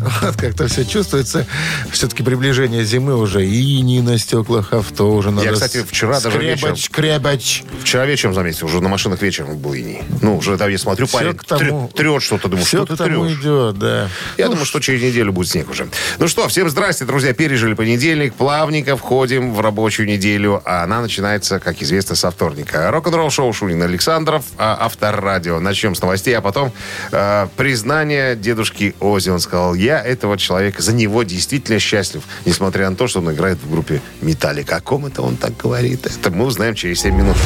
[0.00, 1.46] Вот как-то все чувствуется.
[1.92, 3.46] Все-таки приближение зимы уже.
[3.46, 5.46] И не на стеклах авто уже надо...
[5.46, 7.62] Я, кстати, вчера даже скребач, вечером- скребач.
[7.82, 10.02] Вчера вечером заметил, уже на машинах вечером был иней.
[10.22, 13.32] Ну, уже там я смотрю, Всё парень тому- трет, что-то, думаю, Все что ты трешь?
[13.40, 14.08] идет, да.
[14.38, 15.88] Я Ну, думаю, что через неделю будет снег уже.
[16.18, 17.32] Ну что, всем здрасте, друзья.
[17.34, 22.90] Пережили понедельник, плавненько входим в рабочую неделю, а она начинается, как известно, со вторника.
[22.90, 25.60] Рок-н-ролл шоу Шунин Александров, а, Авторадио.
[25.60, 26.72] Начнем с новостей, а потом
[27.12, 29.30] э, признание дедушки Ози.
[29.30, 33.58] Он сказал, я этого человека, за него действительно счастлив, несмотря на то, что он играет
[33.58, 34.76] в группе Металлика.
[34.76, 36.06] О ком это он так говорит?
[36.06, 37.36] Это мы узнаем через 7 минут.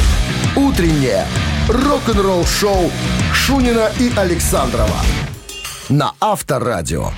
[0.55, 1.25] «Утреннее
[1.67, 2.91] рок-н-ролл-шоу»
[3.33, 5.01] Шунина и Александрова
[5.89, 7.11] на Авторадио.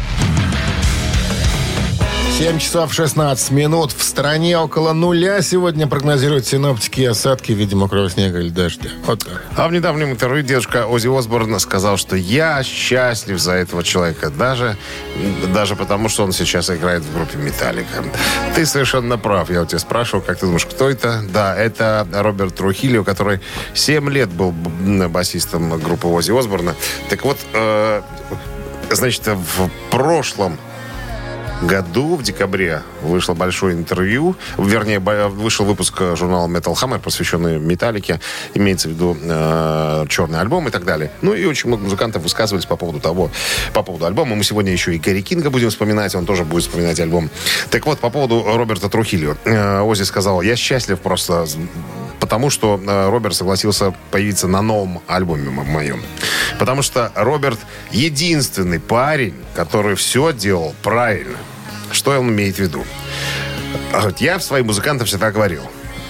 [2.32, 3.92] 7 часов 16 минут.
[3.92, 7.76] В стране около нуля сегодня прогнозируют синоптики и осадки в виде
[8.10, 8.90] снега или дождя.
[9.06, 9.28] Вот.
[9.56, 14.78] А в недавнем интервью дедушка Ози Осборн сказал, что я счастлив за этого человека, даже,
[15.54, 18.04] даже потому, что он сейчас играет в группе Металлика.
[18.56, 19.50] Ты совершенно прав.
[19.50, 21.24] Я у тебя спрашивал, как ты думаешь, кто это?
[21.34, 23.40] Да, это Роберт Трухильо, который
[23.74, 26.76] 7 лет был басистом группы Ози Осборна.
[27.10, 28.02] Так вот, э,
[28.92, 30.58] значит, в прошлом
[31.62, 38.20] году, в декабре, вышло большое интервью, вернее, вышел выпуск э, журнала Metal Hammer, посвященный металлике,
[38.54, 41.12] имеется в виду э, черный альбом и так далее.
[41.22, 43.32] Ну и очень много музыкантов высказывались по поводу того,
[43.74, 44.36] по поводу альбома.
[44.36, 47.30] Мы сегодня еще и Гарри Кинга будем вспоминать, он тоже будет вспоминать альбом.
[47.70, 49.38] Так вот, по поводу Роберта Трухильо.
[49.46, 51.46] Э, Ози сказал, я счастлив просто
[52.28, 56.04] потому что э, Роберт согласился появиться на новом альбоме мо- моем.
[56.60, 57.58] Потому что Роберт
[57.92, 61.38] единственный парень, который все делал правильно.
[61.94, 62.84] Что он имеет в виду?
[63.94, 65.62] Вот Я своим музыкантам всегда говорил,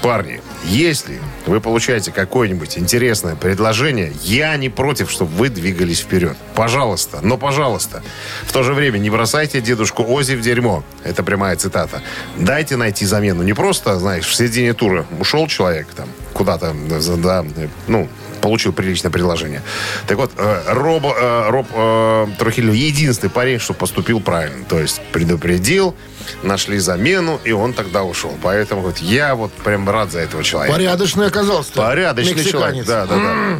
[0.01, 6.35] парни, если вы получаете какое-нибудь интересное предложение, я не против, чтобы вы двигались вперед.
[6.55, 8.03] Пожалуйста, но пожалуйста.
[8.43, 10.83] В то же время не бросайте дедушку Ози в дерьмо.
[11.03, 12.01] Это прямая цитата.
[12.37, 13.43] Дайте найти замену.
[13.43, 16.75] Не просто, знаешь, в середине тура ушел человек там куда-то,
[17.17, 17.45] да,
[17.87, 18.07] ну,
[18.41, 19.61] получил приличное предложение.
[20.07, 24.65] Так вот, э, Роб, э, Роб э, Трухильо единственный парень, что поступил правильно.
[24.65, 25.95] То есть предупредил,
[26.43, 28.33] нашли замену, и он тогда ушел.
[28.41, 30.75] Поэтому вот, я вот прям рад за этого человека.
[30.75, 31.73] Порядочный оказался.
[31.73, 32.85] Порядочный человек.
[32.85, 33.59] Да, да, да.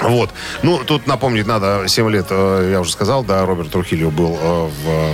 [0.00, 0.30] Вот.
[0.62, 4.68] Ну, тут напомнить надо, 7 лет, э, я уже сказал, да, Роберт Трухильо был э,
[4.68, 5.12] в, э,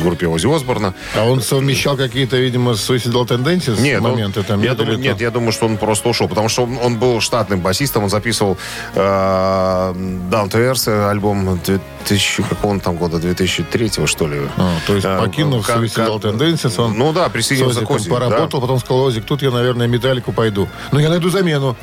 [0.00, 0.94] в группе Ози Осборна.
[1.16, 4.60] А он совмещал какие-то, видимо, suicidal tendencies Нет, он- моменты там?
[4.62, 7.20] я нет, думаю, нет, я думаю, что он просто ушел, потому что он, он был
[7.20, 8.58] штатным басистом, он записывал
[8.94, 9.92] э,
[10.30, 14.40] Down to Earth альбом 2000, какого он там года, 2003 что ли.
[14.56, 18.08] А, то есть, покинув как- suicidal как- tendencies, он Ну да, присоединился к Ози.
[18.10, 20.68] поработал, потом сказал, Озик, тут я, наверное, металлику пойду.
[20.92, 21.76] Ну, я найду замену.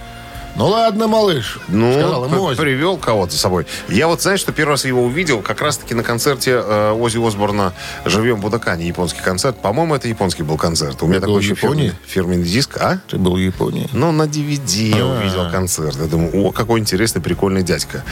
[0.55, 3.65] Ну, ладно, малыш, Ну, сказал ему привел кого-то с собой.
[3.89, 7.73] Я вот, знаешь, что первый раз его увидел как раз-таки на концерте э, Ози Осборна
[8.05, 9.57] «Живем в Будакане», японский концерт.
[9.57, 11.01] По-моему, это японский был концерт.
[11.01, 12.77] У меня был такой еще фирменный, фирменный диск.
[12.79, 12.99] А?
[13.09, 13.89] Ты был в Японии.
[13.93, 15.19] Ну, на DVD я А.
[15.19, 15.97] увидел концерт.
[15.99, 18.03] Я думаю, о, какой интересный, прикольный дядька.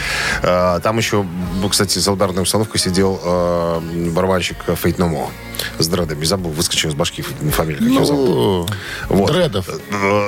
[0.41, 1.25] А, Там еще,
[1.69, 5.27] кстати, за ударной установкой сидел э, барабанщик Фейт Номо
[5.79, 6.23] с дредами.
[6.25, 8.29] Забыл, выскочил из башки фамилию, как его зовут.
[8.29, 8.67] Ну,
[9.09, 9.31] Вот.
[9.31, 9.65] Дредов.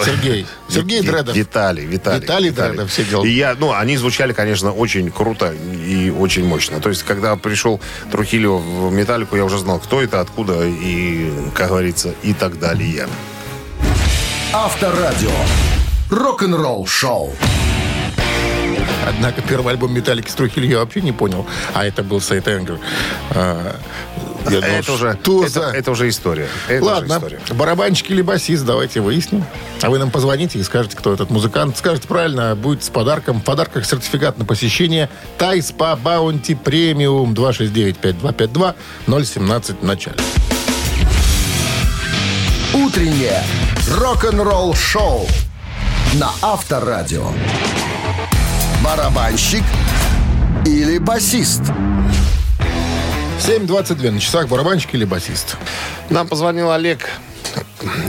[0.06, 0.46] Сергей.
[0.70, 1.36] Сергей Ви- Дредов.
[1.36, 2.22] Виталий, Виталий.
[2.22, 3.24] Виталий Дредов все делал.
[3.26, 6.80] И я, ну, они звучали, конечно, очень круто и очень мощно.
[6.80, 7.80] То есть, когда пришел
[8.12, 13.08] Трухилио в Металлику, я уже знал, кто это, откуда и, как говорится, и так далее.
[14.54, 15.32] Авторадио.
[16.10, 17.34] Рок-н-ролл шоу.
[19.08, 21.46] Однако первый альбом Металлики с Трухилью я вообще не понял.
[21.74, 22.80] А это был Сайт Энгер.
[24.50, 26.48] Я думал, это, уже, это, за- это уже история.
[26.68, 27.40] Это уже Ладно, история.
[27.52, 29.46] барабанщик или басист, давайте выясним.
[29.82, 31.78] А вы нам позвоните и скажете, кто этот музыкант.
[31.78, 33.40] Скажете правильно, будет с подарком.
[33.40, 38.76] В подарках сертификат на посещение Тайспа Баунти Премиум 269-5252
[39.26, 40.18] 017 в начале.
[42.74, 43.44] Утреннее
[43.92, 45.28] рок-н-ролл шоу
[46.16, 47.28] на Авторадио.
[48.84, 49.64] Барабанщик
[50.66, 51.62] или басист?
[53.48, 54.48] 7.22 на часах.
[54.48, 55.58] Барабанщик или басист?
[56.10, 57.10] Нам позвонил Олег.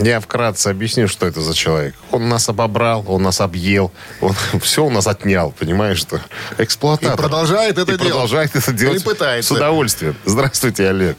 [0.01, 1.93] Я вкратце объясню, что это за человек.
[2.11, 3.91] Он нас обобрал, он нас объел,
[4.21, 6.21] он все у нас отнял, понимаешь, что
[6.57, 7.15] эксплуататор.
[7.15, 8.11] И продолжает это И делать.
[8.11, 9.53] продолжает это делать Или пытается.
[9.53, 10.15] с удовольствием.
[10.23, 11.17] Здравствуйте, Олег.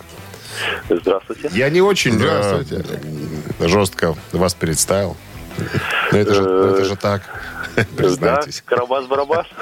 [0.89, 1.51] Здравствуйте.
[1.53, 3.01] Я не очень э, Здравствуйте.
[3.61, 5.15] жестко вас представил.
[6.13, 7.23] Но это же, это же так.
[7.97, 8.63] Признайтесь.
[8.67, 9.47] Да, Карабас-Барабас.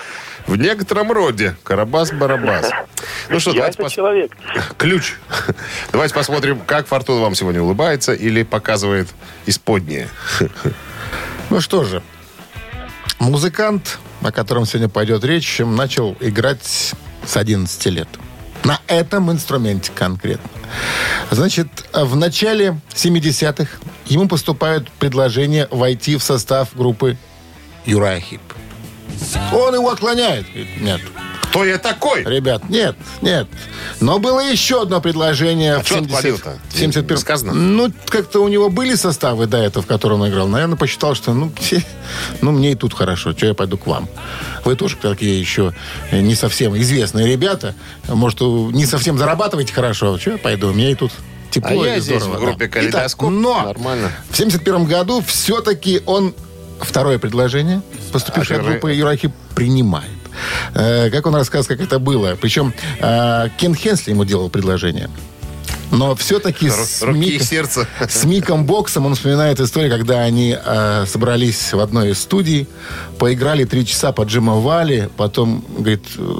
[0.46, 1.56] В некотором роде.
[1.64, 2.70] Карабас-барабас.
[3.30, 4.32] Ну что, давайте пос- человек.
[4.76, 5.14] Ключ.
[5.92, 9.08] Давайте посмотрим, как Фортуна вам сегодня улыбается или показывает
[9.46, 10.08] исподнее.
[11.50, 12.02] Ну что же,
[13.18, 18.08] музыкант, о котором сегодня пойдет речь, начал играть с 11 лет.
[18.64, 20.48] На этом инструменте конкретно.
[21.30, 23.68] Значит, в начале 70-х
[24.06, 27.18] ему поступают предложения войти в состав группы
[27.84, 28.40] Юрая Хип.
[29.52, 30.46] Он его отклоняет.
[30.48, 31.00] Говорит, Нет,
[31.50, 32.24] Кто я такой?
[32.24, 33.46] ребят, нет, нет.
[34.00, 36.58] Но было еще одно предложение в что 70 отклонил-то?
[36.68, 37.52] в 71 Сказано.
[37.54, 40.48] Ну, как-то у него были составы до этого, в котором он играл.
[40.48, 41.52] Наверное, посчитал, что ну,
[42.40, 44.08] ну мне и тут хорошо, что я пойду к вам.
[44.64, 45.72] Вы тоже такие еще
[46.10, 47.74] э, не совсем известные ребята.
[48.08, 50.18] Может, не совсем зарабатываете хорошо.
[50.18, 50.72] Что я пойду?
[50.72, 51.12] Мне и тут
[51.50, 52.80] тепло А я и здесь здорово, в группе да.
[52.88, 54.10] Итак, но Нормально.
[54.28, 56.34] в 71 году все-таки он
[56.84, 57.82] второе предложение,
[58.12, 60.10] поступившее от группы Юрахи, принимает.
[60.74, 62.36] Э, как он рассказывает, как это было.
[62.40, 65.08] Причем э, Кен Хенсли ему делал предложение.
[65.90, 67.86] Но все-таки с, Мик- сердце.
[68.00, 72.66] с Миком Боксом он вспоминает историю, когда они э, собрались в одной из студий,
[73.18, 76.34] поиграли три часа, поджимовали, потом, говорит, э,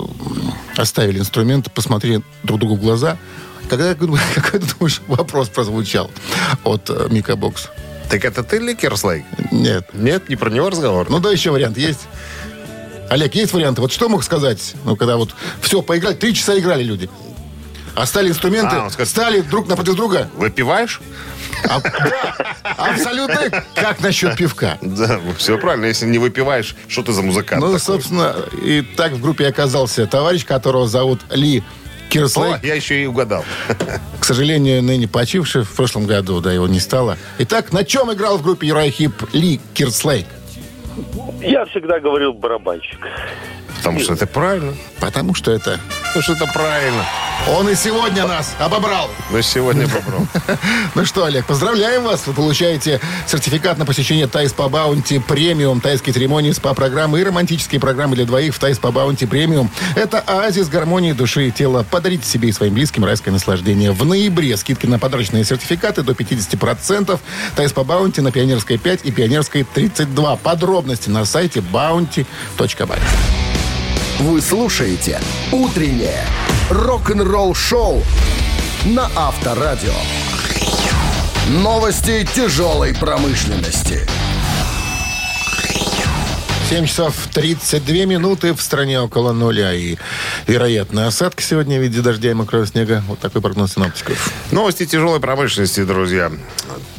[0.77, 3.17] оставили инструменты, посмотрели друг другу в глаза.
[3.69, 4.19] Когда, какой,
[4.61, 6.11] ты думаешь, вопрос прозвучал
[6.65, 7.71] от э, Мика Бокса?
[8.11, 9.25] Так это ты ли Керслейк?
[9.51, 9.89] Нет.
[9.93, 11.09] Нет, не про него разговор.
[11.11, 12.01] Ну да, еще вариант есть.
[13.11, 13.81] Олег, есть варианты?
[13.81, 14.75] Вот что мог сказать?
[14.85, 17.09] Ну, когда вот все, поиграли, три часа играли люди.
[17.95, 20.29] Остали инструменты, А, скажет- стали друг напротив друга.
[20.37, 21.01] Выпиваешь?
[21.69, 21.81] А-
[22.77, 23.63] абсолютно.
[23.75, 24.79] Как насчет пивка?
[24.81, 25.87] Да, все правильно.
[25.87, 27.81] Если не выпиваешь, что ты за музыкант Ну, такой?
[27.81, 28.35] собственно,
[28.65, 31.63] и так в группе оказался товарищ, которого зовут Ли
[32.07, 32.65] О, Кирслейк.
[32.65, 33.45] я еще и угадал.
[34.21, 35.65] К сожалению, ныне почивший.
[35.65, 37.19] В прошлом году, да, его не стало.
[37.39, 40.27] Итак, на чем играл в группе Юрай Хип Ли Кирслейк?
[41.43, 42.99] Я всегда говорил барабанщик.
[43.85, 44.73] Потому что это правильно.
[44.99, 45.79] Потому что это...
[46.07, 47.05] Потому что это правильно.
[47.51, 49.11] Он и сегодня нас обобрал.
[49.31, 50.27] Но сегодня попробуем.
[50.95, 52.27] Ну что, Олег, поздравляем вас.
[52.27, 58.15] Вы получаете сертификат на посещение Thai Spa Bounty Premium, тайские церемонии, СПА-программы и романтические программы
[58.15, 59.71] для двоих в Thai Spa Bounty Premium.
[59.97, 61.85] Это оазис гармонии души и тела.
[61.91, 63.93] Подарите себе и своим близким райское наслаждение.
[63.93, 67.21] В ноябре скидки на подарочные сертификаты до 50%.
[67.55, 70.37] Thai Spa Bounty на Пионерской 5 и Пионерской 32.
[70.37, 73.54] Подробности на сайте bounty.by.
[74.21, 75.21] Вы слушаете
[75.51, 76.25] «Утреннее
[76.71, 78.01] рок-н-ролл-шоу»
[78.85, 79.93] на Авторадио.
[81.49, 84.07] Новости тяжелой промышленности.
[86.69, 89.75] 7 часов 32 минуты в стране около нуля.
[89.75, 89.97] И
[90.47, 93.05] вероятно осадки сегодня в виде дождя и мокрого снега.
[93.07, 94.33] Вот такой прогноз синоптиков.
[94.51, 96.33] Новости тяжелой промышленности, друзья.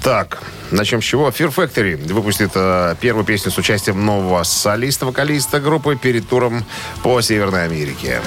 [0.03, 1.29] Так, начнем с чего?
[1.29, 6.63] Fear Factory выпустит э, первую песню с участием нового солиста-вокалиста группы перед туром
[7.01, 8.21] по Северной Америке.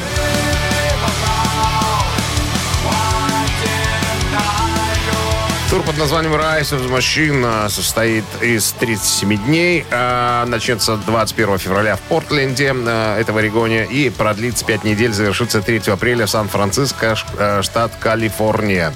[5.70, 9.84] Тур под названием Rise of the Machine э, состоит из 37 дней.
[9.90, 15.60] э, Начнется 21 февраля в Портленде, э, это в Орегоне, и продлится 5 недель, завершится
[15.60, 17.16] 3 апреля в Сан-Франциско,
[17.60, 18.94] штат Калифорния.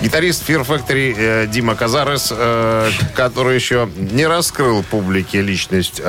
[0.00, 6.00] Гитарист Fear Factory э, Дима Казарес, э, который еще не раскрыл публике личность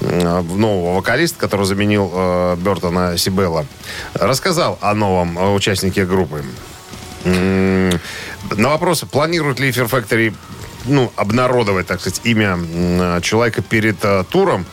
[0.00, 3.64] нового вокалиста, который заменил э, Бертона Сибелла,
[4.14, 6.42] рассказал о новом участнике группы.
[8.50, 10.34] На вопрос, планирует ли Fear Factory
[10.86, 14.66] ну, обнародовать, так сказать, имя м, человека перед э, туром,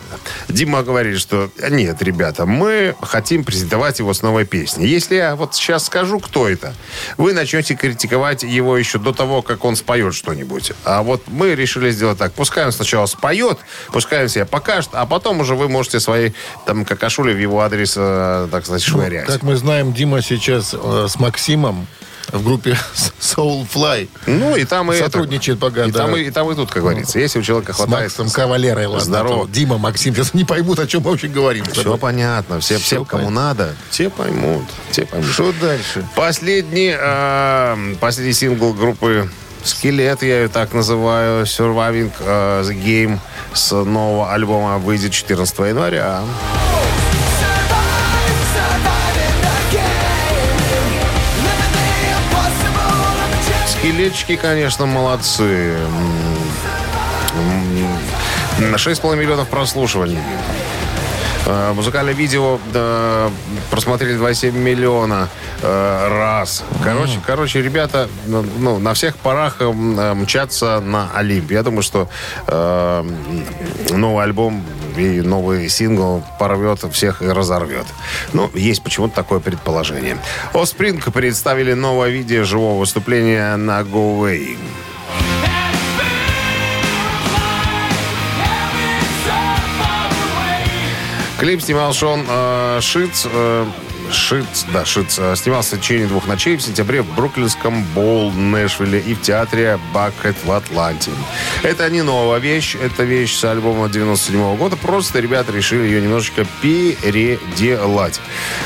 [0.49, 4.87] Дима говорит, что нет, ребята, мы хотим презентовать его с новой песней.
[4.87, 6.73] Если я вот сейчас скажу, кто это,
[7.17, 10.73] вы начнете критиковать его еще до того, как он споет что-нибудь.
[10.83, 12.33] А вот мы решили сделать так.
[12.33, 13.59] Пускай он сначала споет,
[13.91, 16.31] пускай он себя покажет, а потом уже вы можете свои
[16.65, 19.25] там какашули в его адрес, э, так сказать, швырять.
[19.25, 21.87] Как мы знаем, Дима сейчас э, с Максимом
[22.31, 22.77] в группе
[23.19, 24.09] Soulfly.
[24.25, 26.00] Ну, и там и Сотрудничает это, пока, и, да.
[26.00, 27.19] там, и, и там и тут, как говорится.
[27.19, 28.03] Если у человека С хватает...
[28.05, 29.03] Максом Кавалерой, ладно.
[29.03, 29.47] Здорово.
[29.47, 31.65] Дима, Максим сейчас не поймут, о чем мы вообще говорим.
[31.65, 32.59] Все понятно.
[32.59, 34.63] Все, Всё всем, кому надо, те поймут.
[34.91, 35.29] Те поймут.
[35.31, 36.07] Что дальше?
[36.15, 39.29] Последний, э, последний сингл группы
[39.63, 43.19] Скелет, я ее так называю, Surviving э, the Game
[43.53, 46.23] с нового альбома выйдет 14 января.
[53.81, 55.73] Скелетчики, конечно, молодцы.
[55.73, 55.88] М,
[58.59, 60.19] м, 6,5 миллионов прослушиваний.
[61.45, 63.31] Э, Музыкальное видео да,
[63.69, 65.29] просмотрели 2,7 миллиона
[65.62, 66.63] э, раз.
[66.83, 71.51] Короче, короче, ребята ну, ну, на всех парах э, э, мчатся на Олимп.
[71.51, 72.10] Я думаю, что
[72.48, 73.03] э,
[73.91, 74.63] новый альбом
[74.98, 77.86] и новый сингл порвет всех и разорвет.
[78.33, 80.17] Ну, есть почему-то такое предположение.
[80.53, 84.57] Оспринг представили новое видео живого выступления на Go Away.
[91.41, 93.25] Клип снимал Шон э, Шиц.
[93.25, 93.65] э,
[94.12, 95.17] Шиц, да, Шиц.
[95.17, 99.79] э, снимался в течение двух ночей в сентябре в Бруклинском Боул, Нэшвилле и в театре
[99.91, 101.10] Бакет в Атланте.
[101.63, 104.75] Это не новая вещь, это вещь с альбома 97 года.
[104.75, 108.21] Просто ребята решили ее немножечко переделать.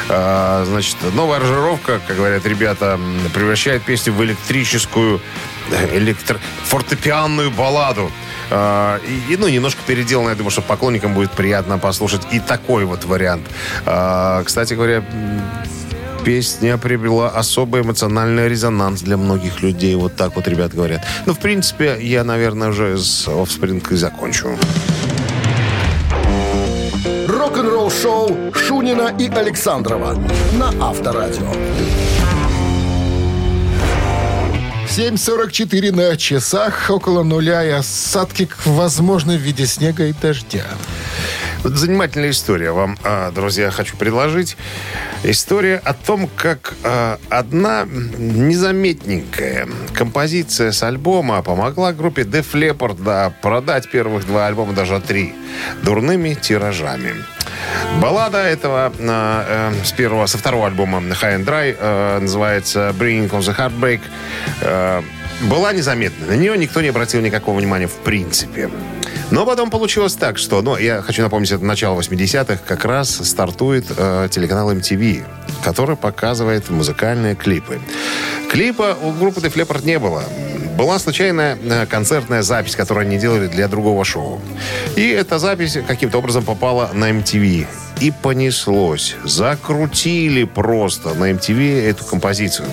[0.09, 2.99] А, значит, новая аранжировка, как говорят ребята,
[3.33, 5.54] превращает песню в электрическую э,
[5.93, 6.39] электро...
[6.63, 8.11] фортепианную балладу.
[8.51, 10.29] А, и, ну, немножко переделано.
[10.29, 13.47] Я думаю, что поклонникам будет приятно послушать и такой вот вариант.
[13.85, 15.03] А, кстати говоря,
[16.23, 19.95] песня приобрела особый эмоциональный резонанс для многих людей.
[19.95, 21.05] Вот так вот ребят говорят.
[21.25, 24.57] Ну, в принципе, я, наверное, уже с Offspring закончу.
[27.27, 30.15] Рок-н-ролл шоу Шунина и Александрова
[30.53, 31.51] на Авторадио.
[34.97, 40.63] 7.44 на часах, около нуля и осадки, возможно, в виде снега и дождя.
[41.63, 44.55] Вот занимательная история вам, а, друзья, хочу предложить.
[45.23, 53.33] История о том, как а, одна незаметненькая композиция с альбома помогла группе Def Leppard да,
[53.41, 55.35] продать первых два альбома, даже три,
[55.83, 57.15] дурными тиражами.
[58.01, 63.29] Баллада этого а, э, с первого, со второго альбома High and Dry э, называется Bringing
[63.29, 64.01] on the Heartbreak.
[64.61, 65.01] Э,
[65.49, 66.27] была незаметна.
[66.27, 68.69] На нее никто не обратил никакого внимания в принципе.
[69.31, 73.85] Но потом получилось так, что, ну, я хочу напомнить, это начало 80-х, как раз стартует
[73.97, 75.25] э, телеканал MTV,
[75.63, 77.79] который показывает музыкальные клипы.
[78.49, 80.23] Клипа у группы Def Leppard не было.
[80.77, 84.41] Была случайная э, концертная запись, которую они делали для другого шоу.
[84.97, 87.65] И эта запись каким-то образом попала на MTV.
[88.01, 89.15] И понеслось.
[89.23, 92.67] Закрутили просто на MTV эту композицию.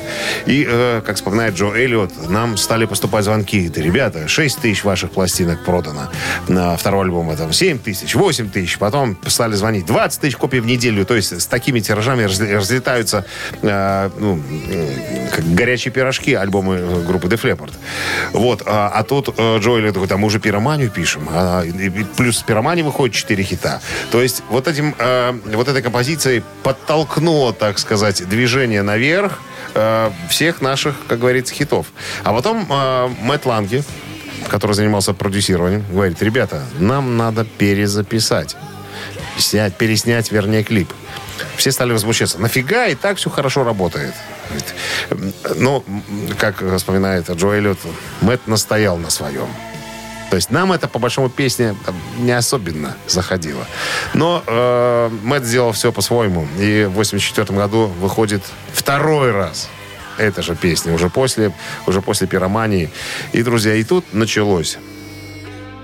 [0.46, 3.68] И, э, как вспоминает Джо Эллиот, нам стали поступать звонки.
[3.68, 6.08] Это, ребята, 6 тысяч ваших пластинок продано
[6.48, 7.34] на второй альбом.
[7.36, 8.78] Там 7 тысяч, 8 тысяч.
[8.78, 11.04] Потом стали звонить 20 тысяч копий в неделю.
[11.06, 13.24] То есть с такими тиражами разлетаются
[13.62, 14.40] э, ну, м,
[15.30, 17.72] как горячие пирожки альбомы э, группы Def Leppard.
[18.32, 18.62] Вот.
[18.66, 21.28] А, а тут э, Джо Эллиот такой, там мы уже пироманию пишем.
[21.30, 23.80] А, и- и плюс с пиромании выходит 4 хита.
[24.10, 25.11] То есть вот этим э,
[25.44, 29.40] вот этой композицией подтолкнуло, так сказать, движение наверх
[29.74, 31.86] э, всех наших, как говорится, хитов.
[32.24, 33.84] А потом э, Мэтт Ланге,
[34.48, 38.56] который занимался продюсированием, говорит, ребята, нам надо перезаписать.
[39.38, 40.92] Снять, переснять, вернее, клип.
[41.56, 42.38] Все стали возмущаться.
[42.38, 42.86] Нафига?
[42.86, 44.14] И так все хорошо работает.
[45.10, 45.84] Говорит, Ну,
[46.38, 47.78] как вспоминает Джо Эллиот,
[48.20, 49.48] Мэтт настоял на своем.
[50.32, 51.76] То есть нам это, по большому песне,
[52.16, 53.66] не особенно заходило.
[54.14, 56.48] Но э, Мэтт сделал все по-своему.
[56.58, 59.68] И в 84 году выходит второй раз
[60.16, 61.52] эта же песня, уже после,
[61.86, 62.90] уже после пиромании.
[63.34, 64.78] И, друзья, и тут началось.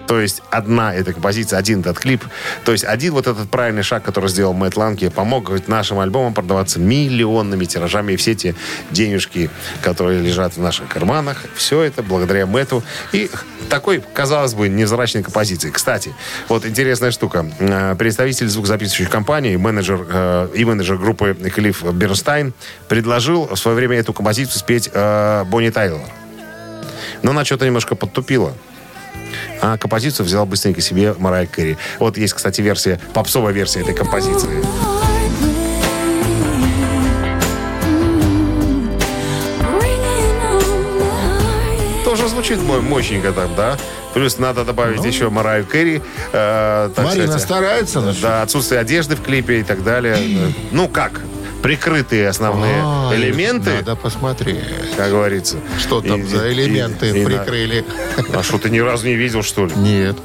[0.09, 2.25] То есть одна эта композиция, один этот клип.
[2.65, 6.33] То есть один вот этот правильный шаг, который сделал Мэтт Ланки, помог говорит, нашим альбомам
[6.33, 8.15] продаваться миллионными тиражами.
[8.15, 8.55] И все те
[8.91, 9.51] денежки,
[9.83, 12.83] которые лежат в наших карманах, все это благодаря Мэтту.
[13.13, 13.31] И
[13.69, 15.69] такой, казалось бы, невзрачной композиции.
[15.69, 16.15] Кстати,
[16.49, 17.47] вот интересная штука.
[17.59, 22.55] Э, Представитель звукозаписывающей компании, менеджер э, и менеджер группы Клифф Бернстайн
[22.89, 26.01] предложил в свое время эту композицию спеть э, Бонни Тайлор.
[27.23, 28.55] Но она что-то немножко подтупила.
[29.61, 31.77] А композицию взял быстренько себе Марай Кэрри.
[31.99, 34.51] Вот есть, кстати, версия, попсовая версия этой композиции.
[42.05, 43.77] Тоже звучит мо- мощненько там, да?
[44.15, 46.01] Плюс надо добавить еще Мараю Кэрри.
[46.33, 47.43] э, так Марина сказать.
[47.43, 48.15] старается.
[48.23, 50.17] Да, отсутствие одежды в клипе и так далее.
[50.73, 51.21] Ну, как?
[51.63, 54.59] Прикрытые основные Ай, элементы, Надо посмотреть,
[54.97, 55.57] как говорится.
[55.81, 57.85] что там И- за элементы и- и на- прикрыли.
[58.33, 59.73] А что, ты ни разу не видел, что ли?
[59.77, 60.17] Нет.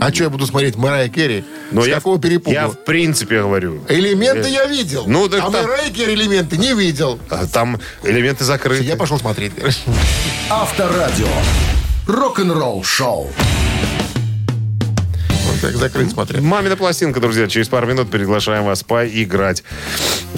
[0.00, 1.44] А что я буду смотреть Марая Керри?
[1.70, 2.52] Но С я, какого перепугу?
[2.52, 3.82] Я в принципе говорю.
[3.88, 5.04] Элементы Э, я видел.
[5.06, 7.18] Ну, так а там- Марая Керри элементы не видел.
[7.30, 8.84] А Там элементы закрыты.
[8.84, 9.52] Я пошел смотреть.
[10.50, 11.26] Авторадио.
[12.06, 13.30] Рок-н-ролл шоу.
[15.64, 16.42] Так закрыть смотрел.
[16.42, 17.48] Мамина пластинка, друзья.
[17.48, 19.64] Через пару минут приглашаем вас поиграть.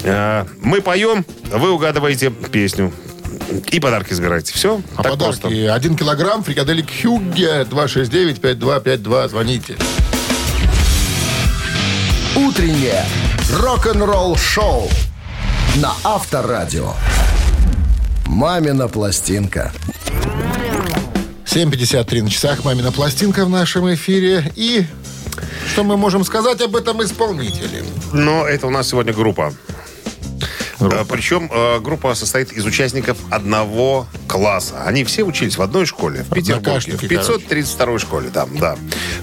[0.03, 2.93] Э, Мы поем, вы угадываете песню.
[3.69, 4.53] И подарки забираете.
[4.53, 4.81] Все?
[4.95, 5.41] А так подарки.
[5.41, 5.73] просто.
[5.73, 9.27] Один килограмм фрикаделек Хюгге 269-5252.
[9.27, 9.75] Звоните.
[12.37, 13.03] Утреннее
[13.51, 14.89] рок-н-ролл шоу
[15.75, 16.93] на Авторадио.
[18.27, 19.73] Мамина пластинка.
[21.45, 22.63] 7.53 на часах.
[22.63, 24.51] Мамина пластинка в нашем эфире.
[24.55, 24.85] И
[25.71, 27.83] что мы можем сказать об этом исполнителе?
[28.13, 29.53] Но это у нас сегодня группа.
[30.79, 34.83] Э, Причем э, группа состоит из участников одного класса.
[34.85, 36.79] Они все учились в одной школе в Петербурге.
[36.81, 38.77] В Однокашники, 532 школе, там, да.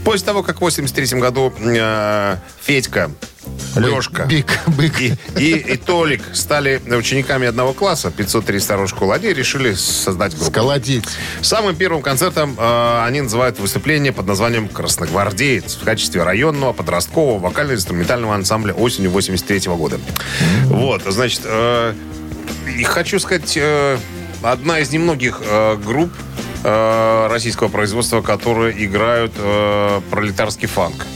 [0.04, 3.10] После того, как в 83 году э, Федька,
[3.76, 5.00] Лешка Бик, бык.
[5.00, 10.50] и, и, и Толик стали учениками одного класса, 503 второй школы, они решили создать группу.
[10.50, 11.04] Сколотить.
[11.42, 18.34] Самым первым концертом э, они называют выступление под названием «Красногвардеец» в качестве районного подросткового вокально-инструментального
[18.34, 19.98] ансамбля осенью 83 года.
[20.66, 21.94] Вот, значит, э,
[22.78, 23.98] и хочу сказать, э,
[24.42, 26.12] одна из немногих э, групп
[26.62, 31.06] э, российского производства, которые играют э, пролетарский фанк.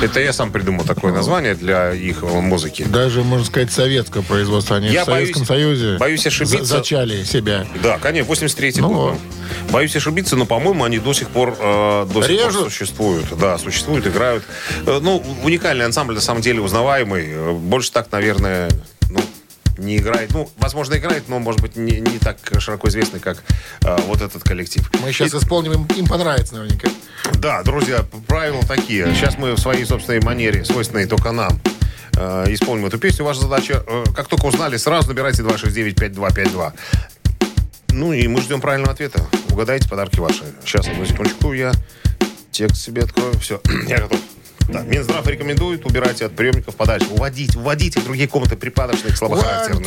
[0.00, 2.84] Это я сам придумал такое название для их музыки.
[2.84, 4.76] Даже, можно сказать, советского производства.
[4.76, 6.58] Они Я в Советском боюсь- Союзе боюсь ошибиться.
[6.64, 7.66] за- зачали себя.
[7.82, 9.14] Да, конечно, 83 Ну год.
[9.72, 13.26] Боюсь ошибиться, но, по-моему, они до сих пор, э, до сих пор существуют.
[13.38, 14.44] Да, существуют, играют.
[14.86, 17.24] Э, ну, уникальный ансамбль, на самом деле, узнаваемый.
[17.28, 18.68] Э, Больше так, наверное,
[19.78, 20.32] не играет.
[20.32, 23.42] Ну, возможно, играет, но, может быть, не, не так широко известный, как
[23.82, 24.90] э, вот этот коллектив.
[25.02, 26.88] Мы сейчас исполним, им, им понравится наверняка.
[27.34, 29.06] Да, друзья, правила такие.
[29.14, 31.60] Сейчас мы в своей собственной манере, свойственной только нам,
[32.16, 33.24] э, исполним эту песню.
[33.24, 36.72] Ваша задача, э, как только узнали, сразу набирайте 269-5252.
[37.90, 39.26] Ну и мы ждем правильного ответа.
[39.50, 40.44] Угадайте подарки ваши.
[40.64, 41.72] Сейчас, одну секундочку, я
[42.50, 43.38] текст себе открою.
[43.38, 44.18] Все, я готов.
[44.68, 47.06] Да, Минздрав рекомендует убирать от приемников подальше.
[47.10, 49.86] Уводить, уводите в другие комнаты припадочных, слабохарактерных.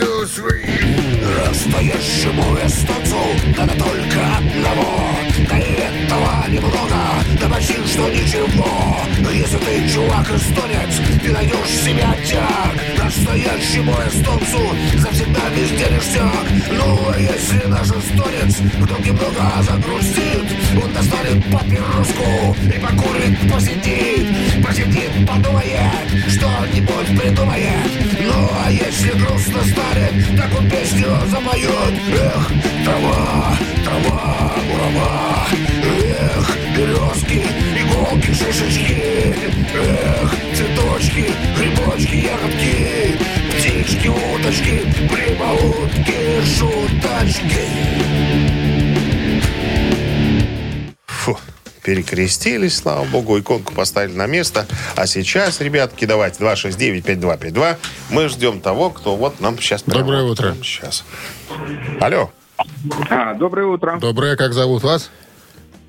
[1.48, 3.18] Настоящему эстонцу
[3.56, 8.98] только одного И этого немного Да почти что ничего.
[9.20, 16.46] Но если ты чувак эстонец Ты найдешь в себе оттяг Настоящему эстонцу Завсегда везде ништяк
[16.72, 20.46] Ну а если наш эстонец Вдруг немного загрустит
[20.82, 25.92] Он достанет папироску И покурит, посидит Посидит, подумает
[26.28, 27.92] Что-нибудь придумает.
[28.22, 32.48] Ну а если грустно станет Так он песню запоет Эх,
[32.86, 37.44] трава, трава, мурава Эх, березки,
[37.76, 39.36] иголки, шишечки
[39.74, 43.20] Эх, цветочки, грибочки, ягодки
[43.58, 47.68] Птички, уточки, прибаутки, шуточки
[51.08, 51.38] Фу,
[51.84, 54.66] перекрестились, слава богу, иконку поставили на место.
[54.96, 57.78] А сейчас, ребятки, давайте 269-5252.
[58.10, 59.84] Мы ждем того, кто вот нам сейчас...
[59.84, 60.56] Доброе утро.
[60.64, 61.04] Сейчас.
[62.00, 62.32] Алло.
[63.10, 63.98] А, доброе утро.
[64.00, 65.12] Доброе, как зовут вас?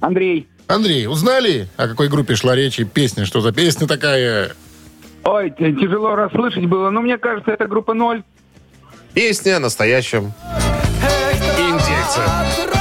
[0.02, 0.48] Андрей.
[0.66, 3.24] Андрей, узнали, о какой группе шла речь и песня?
[3.24, 4.52] Что за песня такая?
[5.24, 8.24] Ой, тяжело расслышать было, но мне кажется, это группа ноль.
[9.14, 10.32] Песня о настоящем
[11.56, 12.71] индейце.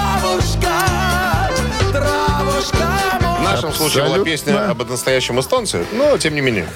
[3.52, 6.68] В нашем случае была песня об настоящем эстонце, но тем не менее.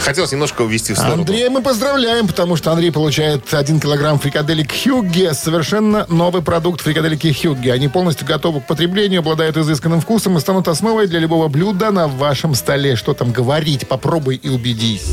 [0.00, 1.22] Хотелось немножко увести в сторону.
[1.22, 5.34] Андрея мы поздравляем, потому что Андрей получает 1 килограмм фрикаделек Хьюгге.
[5.34, 7.72] Совершенно новый продукт фрикаделики Хьюгге.
[7.72, 12.08] Они полностью готовы к потреблению, обладают изысканным вкусом и станут основой для любого блюда на
[12.08, 12.96] вашем столе.
[12.96, 13.88] Что там говорить?
[13.88, 15.12] Попробуй и убедись.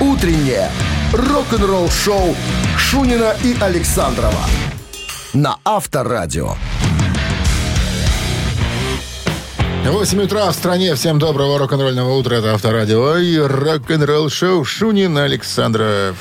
[0.00, 0.70] Утреннее
[1.12, 2.34] рок-н-ролл-шоу
[2.76, 4.40] Шунина и Александрова
[5.32, 6.56] на Авторадио.
[9.90, 10.94] 8 утра в стране.
[10.94, 12.36] Всем доброго рок-н-ролльного утра.
[12.36, 16.16] Это Авторадио и рок-н-ролл шоу Шунин Александров.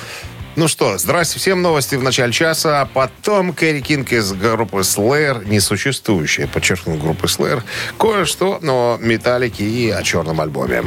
[0.55, 5.47] Ну что, здрасте, всем новости в начале часа, а потом Кэрри Кинг из группы Slayer,
[5.47, 7.61] несуществующая, подчеркну, группы Slayer,
[7.97, 10.83] кое-что, но металлики и о черном альбоме.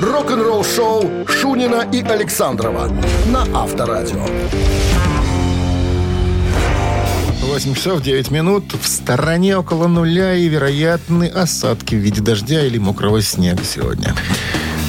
[0.00, 2.88] Рок-н-ролл-шоу Шунина и Александрова
[3.26, 4.26] на Авторадио.
[7.50, 8.72] 8 часов 9 минут.
[8.80, 14.14] В стороне около нуля и вероятны осадки в виде дождя или мокрого снега сегодня.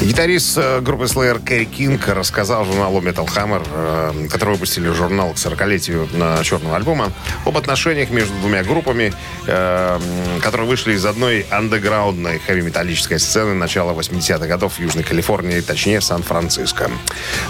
[0.02, 5.36] Гитарист э, группы Slayer Кэрри Кинг рассказал журналу Metal Hammer, э, который выпустили журнал к
[5.36, 7.12] 40-летию на черного альбома,
[7.46, 9.14] об отношениях между двумя группами,
[9.46, 10.00] э,
[10.42, 16.90] которые вышли из одной андеграундной хэви-металлической сцены начала 80-х годов в Южной Калифорнии, точнее, Сан-Франциско.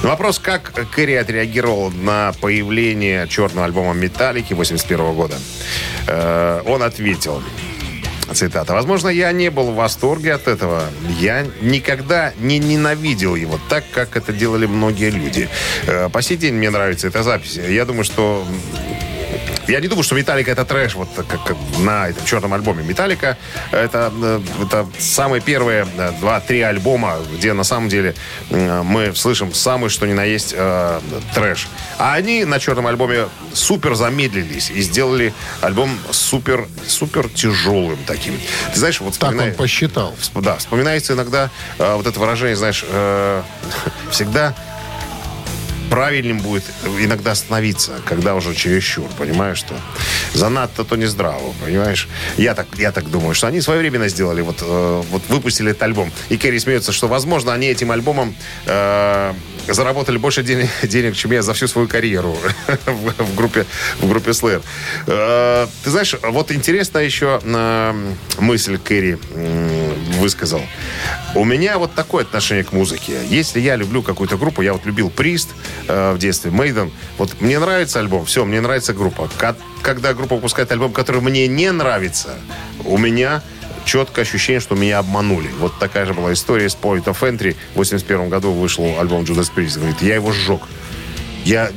[0.03, 5.37] На вопрос, как Кэрри отреагировал на появление черного альбома «Металлики» 81 года,
[6.65, 7.41] он ответил...
[8.33, 8.73] Цитата.
[8.73, 10.83] «Возможно, я не был в восторге от этого.
[11.19, 15.49] Я никогда не ненавидел его так, как это делали многие люди.
[15.87, 17.57] Э, По сей день мне нравится эта запись.
[17.57, 18.45] Я думаю, что...
[19.71, 22.83] Я не думаю, что Металлика это трэш, вот как, как на этом черном альбоме.
[22.83, 23.37] Металлика
[23.71, 28.13] это, э, это самые первые э, два-три альбома, где на самом деле
[28.49, 30.99] э, мы слышим самый что ни на есть э,
[31.33, 31.69] трэш.
[31.97, 38.37] А они на черном альбоме супер замедлились и сделали альбом супер, супер тяжелым таким.
[38.73, 40.13] Ты знаешь, вот Так он посчитал.
[40.35, 43.41] Да, вспоминается иногда э, вот это выражение, знаешь, э,
[44.11, 44.53] всегда
[45.91, 46.63] правильным будет
[46.99, 49.75] иногда остановиться, когда уже чересчур, понимаешь, что
[50.33, 52.07] занадто то не здраво, понимаешь?
[52.37, 56.09] Я так, я так думаю, что они своевременно сделали, вот, э, вот выпустили этот альбом.
[56.29, 58.33] И Керри смеется, что, возможно, они этим альбомом
[58.65, 59.33] э,
[59.67, 62.37] заработали больше денег, денег, чем я за всю свою карьеру
[62.85, 63.65] в, в группе,
[63.99, 64.63] в группе Slayer.
[65.07, 70.61] Э, ты знаешь, вот интересная еще э, мысль Керри м, высказал.
[71.33, 73.13] У меня вот такое отношение к музыке.
[73.29, 75.49] Если я люблю какую-то группу, я вот любил Прист
[75.87, 79.29] э, в детстве, Мейден, вот мне нравится альбом, все, мне нравится группа.
[79.37, 82.35] Ка- Когда группа выпускает альбом, который мне не нравится,
[82.83, 83.41] у меня
[83.85, 85.47] четкое ощущение, что меня обманули.
[85.59, 87.55] Вот такая же была история с Point of Entry.
[87.73, 89.77] В 81 году вышел альбом Judas Priest.
[89.79, 90.61] Говорит, я его сжег.
[91.45, 91.71] Я,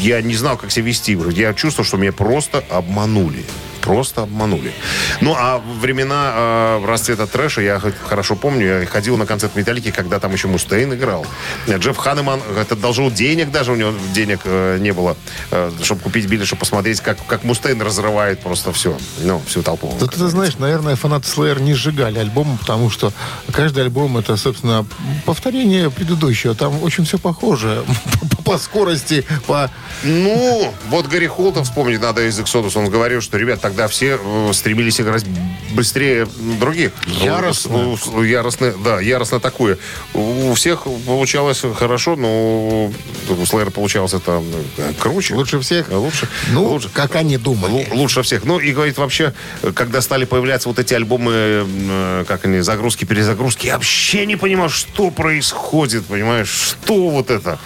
[0.00, 1.16] я не знал, как себя вести.
[1.32, 3.44] Я чувствовал, что меня просто обманули.
[3.86, 4.72] Просто обманули.
[5.20, 8.80] Ну, а времена э, расцвета трэша я хорошо помню.
[8.80, 11.24] Я ходил на концерт Металлики, когда там еще Мустейн играл.
[11.68, 15.16] Джефф Ханеман это должен денег даже, у него денег э, не было,
[15.52, 18.96] э, чтобы купить билет, чтобы посмотреть, как, как Мустейн разрывает просто все.
[19.20, 19.94] Ну, всю толпу.
[20.00, 23.12] Да ты знаешь, наверное, фанаты Slayer не сжигали альбом, потому что
[23.52, 24.84] каждый альбом это, собственно,
[25.24, 26.54] повторение предыдущего.
[26.54, 27.84] Там очень все похоже
[28.44, 29.70] по, скорости, по...
[30.02, 32.76] Ну, вот Гарри Холта вспомнить надо из Exodus.
[32.76, 35.24] Он говорил, что, ребят, тогда все э, стремились играть
[35.72, 36.26] быстрее
[36.58, 36.92] других.
[37.06, 37.98] Яростно.
[38.24, 39.76] Яростно, да, яростно такое.
[40.14, 42.92] У всех получалось хорошо, но у
[43.28, 44.42] Slayer получалось это
[44.78, 45.34] э, круче.
[45.34, 45.90] Лучше всех?
[45.90, 46.26] Лучше.
[46.52, 46.88] Ну, лучше.
[46.88, 47.86] как они думали.
[47.90, 48.44] Лу- Лучше всех.
[48.44, 53.04] Ну, и говорит, вообще, э, когда стали появляться вот эти альбомы, э, как они, загрузки,
[53.04, 57.58] перезагрузки, я вообще не понимал, что происходит, понимаешь, что вот это.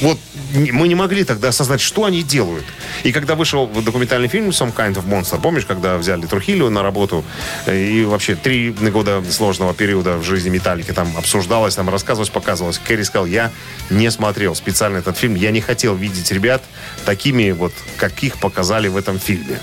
[0.00, 0.18] Вот
[0.54, 2.64] мы не могли тогда осознать, что они делают.
[3.02, 7.24] И когда вышел документальный фильм «Some Kind of Monster», помнишь, когда взяли Трухилио на работу,
[7.66, 12.78] и вообще три года сложного периода в жизни Металлики там обсуждалось, там рассказывалось, показывалось.
[12.78, 13.50] Кэрри сказал, я
[13.90, 16.62] не смотрел специально этот фильм, я не хотел видеть ребят
[17.04, 19.58] такими вот, каких показали в этом фильме.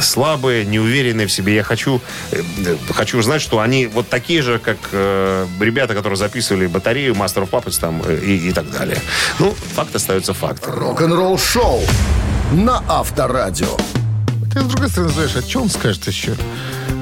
[0.00, 1.54] Слабые, неуверенные в себе.
[1.54, 2.00] Я хочу,
[2.30, 2.42] э,
[2.90, 7.50] хочу знать, что они вот такие же, как э, ребята, которые записывали батарею, Master of
[7.50, 8.98] Puppets там э, и, и так далее.
[9.38, 10.74] Ну, факт остается фактом.
[10.74, 11.82] Рок-н-ролл шоу
[12.52, 13.76] на Авторадио.
[14.60, 16.34] С другой стороны, знаешь, о чем скажет еще?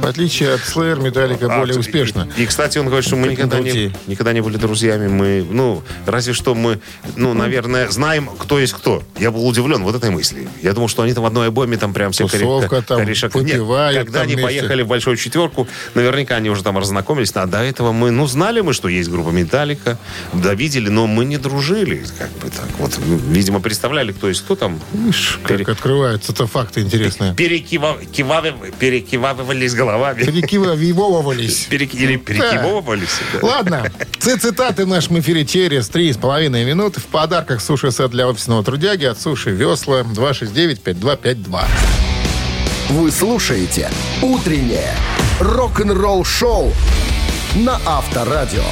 [0.03, 2.29] В отличие от Slayer, Металлика А, более и- успешно.
[2.37, 5.09] И, кстати, он говорит, что мы никогда ни не, никогда не были друзьями.
[5.09, 6.81] Мы, ну, разве что мы,
[7.17, 9.03] ну, наверное, знаем, кто есть кто.
[9.19, 10.49] Я был удивлен вот этой мысли.
[10.63, 14.19] Я думал, что они там в одной альбоме там прям все Тусовка там, выпивают когда
[14.21, 14.61] там они вместе.
[14.61, 17.33] поехали в большую четверку, наверняка они уже там разнакомились.
[17.35, 19.99] А до этого мы, ну, знали мы, что есть группа Металлика,
[20.33, 22.05] да, видели, но мы не дружили.
[22.19, 22.69] Как бы так.
[22.79, 24.79] Вот, видимо, представляли, кто есть кто там.
[24.93, 27.35] Видишь, как открываются-то факты интересные.
[27.47, 30.25] Перекива- кивавы- перекивавывались головами.
[30.25, 31.67] Перекивывались.
[31.71, 33.21] Переки- Или перекивывались.
[33.33, 33.39] да.
[33.47, 33.85] Ладно,
[34.19, 37.01] Ц- цитаты в нашем эфире через три с половиной минуты.
[37.01, 41.65] В подарках суши-сет для офисного трудяги от Суши Весла 269-5252.
[42.91, 43.91] Вы слушаете
[44.23, 44.93] «Утреннее
[45.41, 46.73] рок-н-ролл-шоу»
[47.57, 48.63] на Авторадио.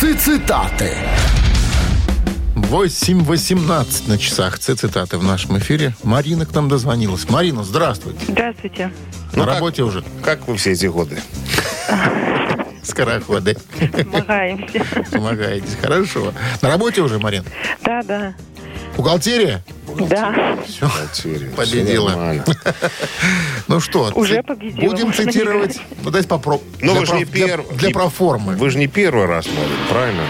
[0.00, 0.92] Цитаты.
[2.56, 4.58] 8.18 на часах.
[4.58, 5.94] Ц- Цитаты в нашем эфире.
[6.02, 7.28] Марина к нам дозвонилась.
[7.28, 8.18] Марина, здравствуйте.
[8.28, 8.90] Здравствуйте.
[9.34, 10.02] Ну, На как- работе уже.
[10.24, 11.20] Как вы все эти годы?
[12.82, 13.56] Скороходы.
[14.04, 14.84] Помогаемся.
[15.12, 15.66] Помогаете.
[15.82, 16.32] Хорошо.
[16.62, 17.44] На работе уже, Марин?
[17.84, 18.34] Да, да.
[18.96, 19.62] Бухгалтерия?
[20.08, 20.56] Да.
[20.66, 20.90] Все.
[21.12, 22.08] Все Победила.
[22.10, 22.44] нормально.
[23.68, 25.78] Ну что, Уже победила, Будем цитировать.
[26.04, 26.70] Ну, дайте попробуем.
[26.80, 27.76] Ну, вы же проф- не первый.
[27.76, 28.54] для проформы.
[28.54, 30.22] Вы же не первый раз, Марин, правильно?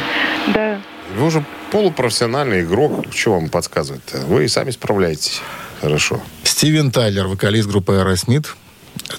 [0.54, 0.80] Да.
[1.14, 3.06] Вы уже полупрофессиональный игрок.
[3.12, 4.18] Что вам подсказывать-то?
[4.26, 5.40] Вы и сами справляетесь.
[5.80, 6.20] Хорошо.
[6.42, 8.46] Стивен Тайлер, вокалист группы Aerosmith.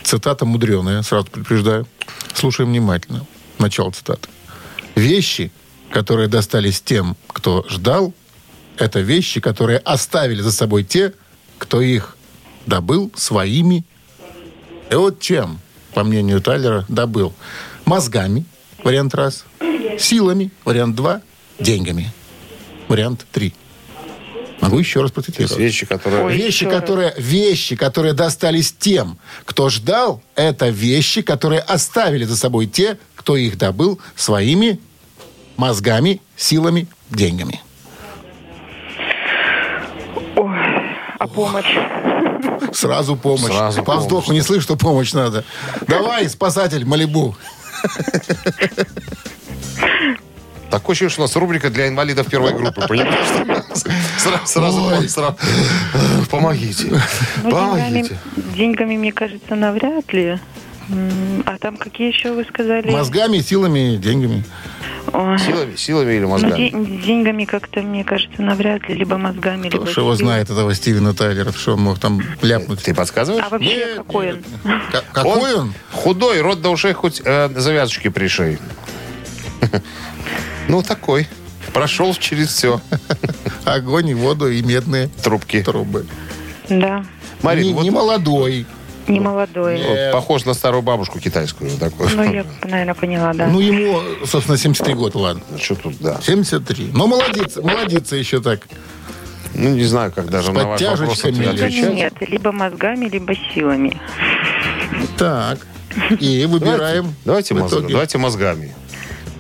[0.04, 1.88] Цитата мудреная, сразу предупреждаю.
[2.34, 3.26] Слушаем внимательно.
[3.60, 4.28] Начало цитаты.
[4.95, 5.52] «Вещи,
[5.91, 8.13] которые достались тем, кто ждал,
[8.78, 11.13] это вещи, которые оставили за собой те,
[11.58, 12.17] кто их
[12.65, 13.86] добыл своими».
[14.89, 15.60] И вот чем,
[15.93, 17.34] по мнению Тайлера, добыл?
[17.86, 18.45] Мозгами,
[18.84, 19.45] вариант раз.
[20.00, 21.21] Силами, вариант два.
[21.60, 22.12] Деньгами,
[22.88, 23.54] вариант три.
[24.62, 25.58] Могу еще раз есть процитировать.
[25.58, 26.26] вещи, которые...
[26.26, 26.36] Ой.
[26.36, 32.98] Вещи, которые, вещи, которые достались тем, кто ждал, это вещи, которые оставили за собой те,
[33.15, 34.80] кто их добыл своими
[35.58, 37.62] мозгами, силами, деньгами.
[40.36, 40.58] Ой,
[41.20, 41.78] а помощь?
[42.74, 43.54] Сразу помощь.
[43.54, 45.43] Сразу По вздоху не слышь, что помощь надо.
[45.88, 47.36] Давай, спасатель Малибу.
[50.69, 53.15] Такое ощущение, что у нас рубрика для инвалидов первой группы, понимаешь?
[54.17, 55.38] Сразу, сразу, сразу.
[56.30, 56.88] Помогите.
[57.43, 58.17] Ну, деньгами, Помогите.
[58.56, 60.39] деньгами, мне кажется, навряд ли.
[61.45, 62.89] А там какие еще вы сказали?
[62.91, 64.43] Мозгами, силами, деньгами.
[65.13, 66.69] Ой, Силами, силами или ну, мозгами?
[66.69, 68.95] де- деньгами как-то, мне кажется, навряд ли.
[68.95, 72.84] Либо мозгами, Кто либо ж его знает, этого Стивена Тайлера, что он мог там ляпнуть?
[72.84, 73.43] Ты подсказываешь?
[73.45, 74.43] А вообще Нет, какой он?
[74.91, 75.73] К- Какой он?
[75.91, 78.58] Худой, рот до ушей хоть э, завязочки пришей.
[80.67, 81.27] Ну, такой.
[81.73, 82.82] Прошел через все.
[83.65, 85.62] Огонь и воду и медные Трубки.
[85.62, 86.06] трубы.
[86.69, 87.06] Да,
[87.41, 88.65] Марин, не, вот не молодой.
[89.08, 89.82] не молодой.
[89.82, 91.71] вот похож на старую бабушку китайскую.
[91.77, 92.10] Такую.
[92.15, 93.47] Ну, я, наверное, поняла, да.
[93.47, 95.43] Ну, ему, собственно, 73 года, ладно.
[95.62, 96.19] Что тут, да.
[96.21, 96.91] 73.
[96.93, 98.62] Но молодец, молодится еще так.
[99.53, 101.93] Ну, не знаю, как даже на ваш вопрос подтяжечками или- отвечать.
[101.93, 103.99] Нет, либо мозгами, либо силами.
[105.17, 105.60] Так.
[106.19, 107.15] И выбираем.
[107.25, 107.91] Давайте, в мозг- итоге.
[107.93, 108.73] давайте мозгами.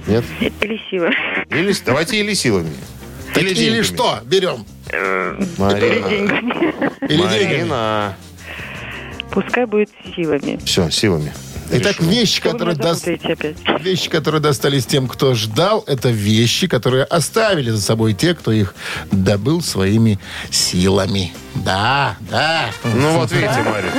[0.07, 0.23] Нет?
[0.39, 1.11] Или силы.
[1.49, 2.71] Или, давайте или силами.
[3.35, 4.19] Или Или, что?
[4.23, 4.65] Берем.
[5.57, 6.07] Марина.
[7.01, 7.63] Или деньгами.
[7.63, 8.17] Марина.
[9.31, 10.59] Пускай будет силами.
[10.65, 11.33] Все, силами.
[11.69, 12.11] Итак, Решено.
[12.11, 13.57] вещи, которые, опять?
[13.81, 18.73] вещи, которые достались тем, кто ждал, это вещи, которые оставили за собой те, кто их
[19.11, 20.17] добыл своими
[20.49, 21.33] силами.
[21.55, 22.69] Да, да.
[22.85, 23.91] Ну вот видите, Марин.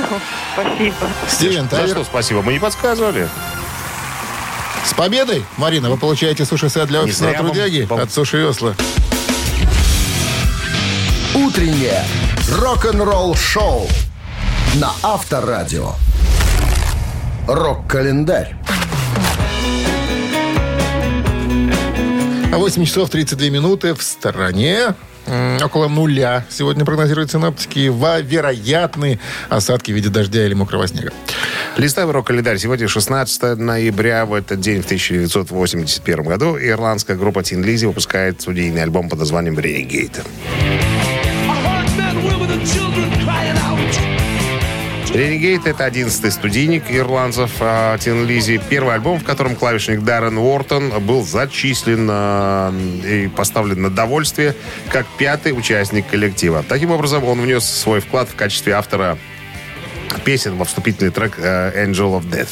[0.53, 0.95] Спасибо.
[1.27, 2.41] Стивен За что спасибо?
[2.41, 3.29] Мы не подсказывали.
[4.85, 8.75] С победой, Марина, вы получаете суши-сет для офисного вам трудяги пол- от Суши Весла.
[11.35, 12.03] Утреннее
[12.51, 13.87] рок-н-ролл-шоу
[14.75, 15.93] на Авторадио.
[17.47, 18.55] Рок-календарь.
[22.51, 24.95] А 8 часов 32 минуты в стороне.
[25.63, 26.45] Около нуля.
[26.49, 31.11] Сегодня прогнозируют синоптики во вероятные осадки в виде дождя или мокрого снега.
[31.79, 32.57] Листаем рок-календарь.
[32.57, 34.25] Сегодня 16 ноября.
[34.25, 39.57] В этот день, в 1981 году, ирландская группа Тин Лизи выпускает студийный альбом под названием
[39.57, 40.21] «Renegade».
[45.13, 48.59] Renegade— это одиннадцатый студийник ирландцев а, Тин Лизи.
[48.69, 52.73] Первый альбом, в котором клавишник Даррен Уортон был зачислен а,
[53.05, 54.53] и поставлен на довольствие
[54.91, 56.61] как пятый участник коллектива.
[56.67, 59.17] Таким образом, он внес свой вклад в качестве автора
[60.25, 62.49] песен во вступительный трек э, «Angel of Death».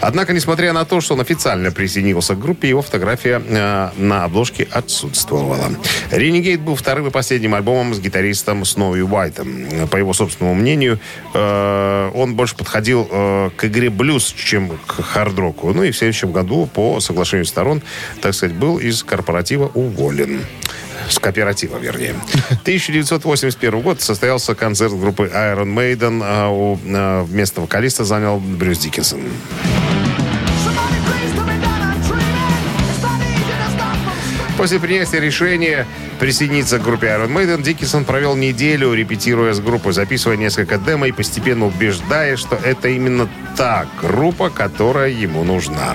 [0.00, 4.66] Однако, несмотря на то, что он официально присоединился к группе, его фотография э, на обложке
[4.70, 5.70] отсутствовала.
[6.10, 9.88] «Renegade» был вторым и последним альбомом с гитаристом Сноуи Уайтом.
[9.90, 10.98] По его собственному мнению,
[11.32, 15.72] э, он больше подходил к игре блюз, чем к хард-року.
[15.72, 17.82] Ну и в следующем году, по соглашению сторон,
[18.20, 20.40] так сказать, был из корпоратива уволен.
[21.08, 22.14] С кооператива, вернее.
[22.62, 26.20] 1981 год состоялся концерт группы Iron Maiden.
[26.24, 29.20] а у а, вместо вокалиста занял Брюс Диккенсон.
[34.56, 35.86] После принятия решения
[36.24, 41.12] присоединиться к группе Iron Maiden, Диккенсон провел неделю, репетируя с группой, записывая несколько демо и
[41.12, 45.94] постепенно убеждая, что это именно та группа, которая ему нужна.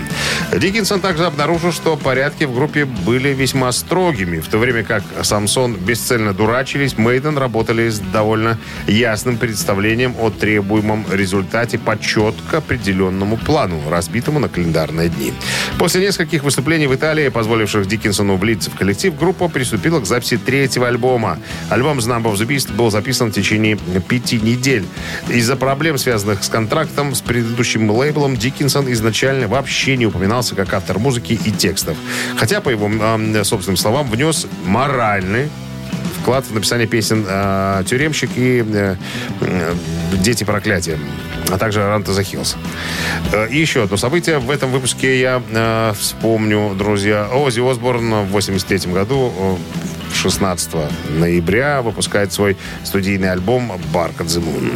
[0.56, 4.40] Диккенсон также обнаружил, что порядки в группе были весьма строгими.
[4.40, 11.06] В то время как Самсон бесцельно дурачились, Мейден работали с довольно ясным представлением о требуемом
[11.12, 15.34] результате по четко определенному плану, разбитому на календарные дни.
[15.80, 20.88] После нескольких выступлений в Италии, позволивших Диккенсону влиться в коллектив, группа приступила к записи третьего
[20.88, 21.40] альбома.
[21.70, 23.78] Альбом «The Number of the Beast» был записан в течение
[24.08, 24.86] пяти недель.
[25.30, 31.00] Из-за проблем, связанных с контрактом с предыдущим лейблом, Диккенсон изначально вообще не упоминался как автор
[31.00, 31.98] музыки и текстов.
[32.38, 35.50] Хотя, по его м, собственным словам, внес моральный
[36.22, 38.96] вклад в написание песен э, «Тюремщик» и э,
[39.42, 39.74] э,
[40.14, 41.00] «Дети проклятия»,
[41.50, 42.56] а также «Run to the Hills».
[43.32, 44.40] Э, И еще одно событие.
[44.40, 49.56] В этом выпуске я э, вспомню, друзья, Оззи Осборн в 83 году э,
[50.20, 50.70] 16
[51.12, 54.70] ноября выпускает свой студийный альбом «Bark at the Moon».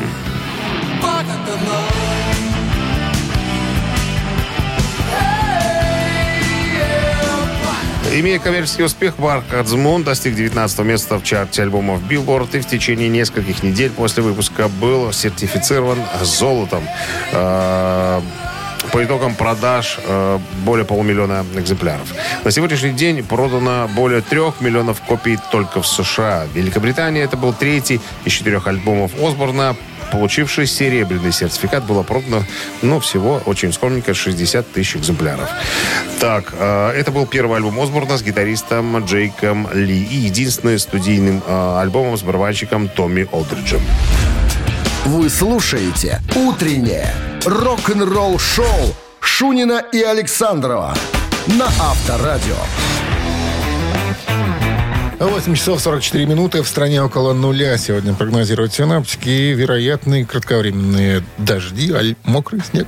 [8.15, 13.09] Имея коммерческий успех, Барк Адзмун достиг 19 места в чарте альбомов Billboard и в течение
[13.09, 16.87] нескольких недель после выпуска был сертифицирован золотом.
[18.93, 22.13] По итогам продаж э, более полумиллиона экземпляров.
[22.43, 26.45] На сегодняшний день продано более трех миллионов копий только в США.
[26.45, 29.75] В Великобритании это был третий из четырех альбомов Осборна,
[30.11, 32.43] получивший серебряный сертификат, было продано,
[32.83, 35.49] ну, всего очень скромненько 60 тысяч экземпляров.
[36.19, 41.79] Так, э, это был первый альбом Осборна с гитаристом Джейком Ли и единственный студийным э,
[41.81, 43.81] альбомом с барабанщиком Томми Олдриджем.
[45.05, 47.11] Вы слушаете «Утреннее
[47.45, 50.93] рок-н-ролл-шоу» Шунина и Александрова
[51.47, 52.55] на Авторадио.
[55.19, 56.61] 8 часов 44 минуты.
[56.61, 59.53] В стране около нуля сегодня прогнозируют синаптики.
[59.53, 62.87] Вероятные кратковременные дожди, аль мокрый снег.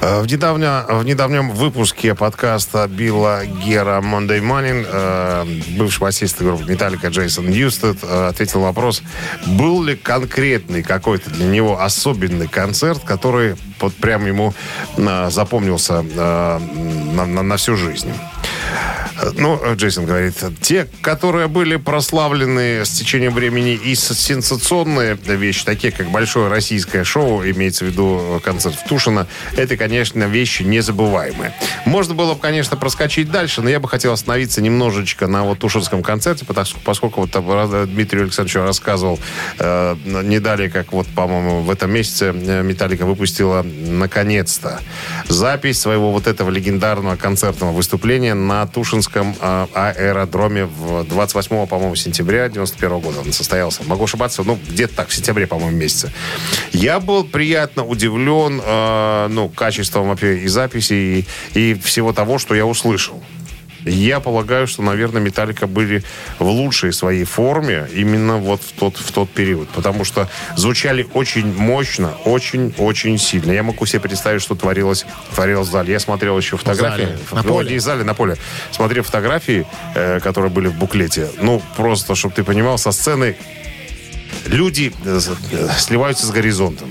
[0.00, 5.44] Э, В, недавно, в недавнем выпуске подкаста Билла Гера Monday Morning э,
[5.78, 9.02] бывший басист группы Металлика Джейсон Ньюстед э, ответил на вопрос,
[9.46, 14.54] был ли конкретный какой-то для него особенный концерт, который вот прям ему
[14.96, 16.58] э, запомнился э,
[17.14, 18.12] на, на- на всю жизнь.
[19.34, 25.90] Ну, э, Джейсон говорит, те, которые были прославлены с течением времени и сенсационные вещи, такие
[25.92, 29.26] как большое российское шоу, имеется в виду э, концерт в Тушино,
[29.56, 31.54] это, конечно, вещи незабываемые.
[31.86, 36.02] Можно было бы, конечно, проскочить дальше, но я бы хотел остановиться немножечко на вот Тушинском
[36.02, 39.18] концерте, что- поскольку вот э, Дмитрий Александрович рассказывал
[39.58, 44.80] э, не далее, как вот, по-моему, в этом месяце Металлика выпустила наконец-то
[45.28, 52.48] запись своего вот этого легендарного концертного выступления на Тушинском э, аэродроме в 28, по-моему, сентября
[52.48, 53.82] 91 года он состоялся.
[53.84, 56.12] Могу ошибаться, ну, где-то так, в сентябре, по-моему, месяце.
[56.72, 62.54] Я был приятно удивлен, э, ну, качеством вообще и записи, и, и всего того, что
[62.54, 63.22] я услышал.
[63.86, 66.02] Я полагаю, что, наверное, Металлика были
[66.38, 69.68] в лучшей своей форме именно вот в тот, в тот период.
[69.68, 73.52] Потому что звучали очень мощно, очень-очень сильно.
[73.52, 75.92] Я могу себе представить, что творилось, творилось в зале.
[75.92, 77.04] Я смотрел еще фотографии.
[77.04, 77.70] зале, на Ну, поле.
[77.70, 78.36] Не в зале, на поле.
[78.72, 81.28] Смотрел фотографии, э, которые были в буклете.
[81.40, 83.36] Ну, просто, чтобы ты понимал, со сцены
[84.46, 85.20] люди э,
[85.52, 86.90] э, сливаются с горизонтом.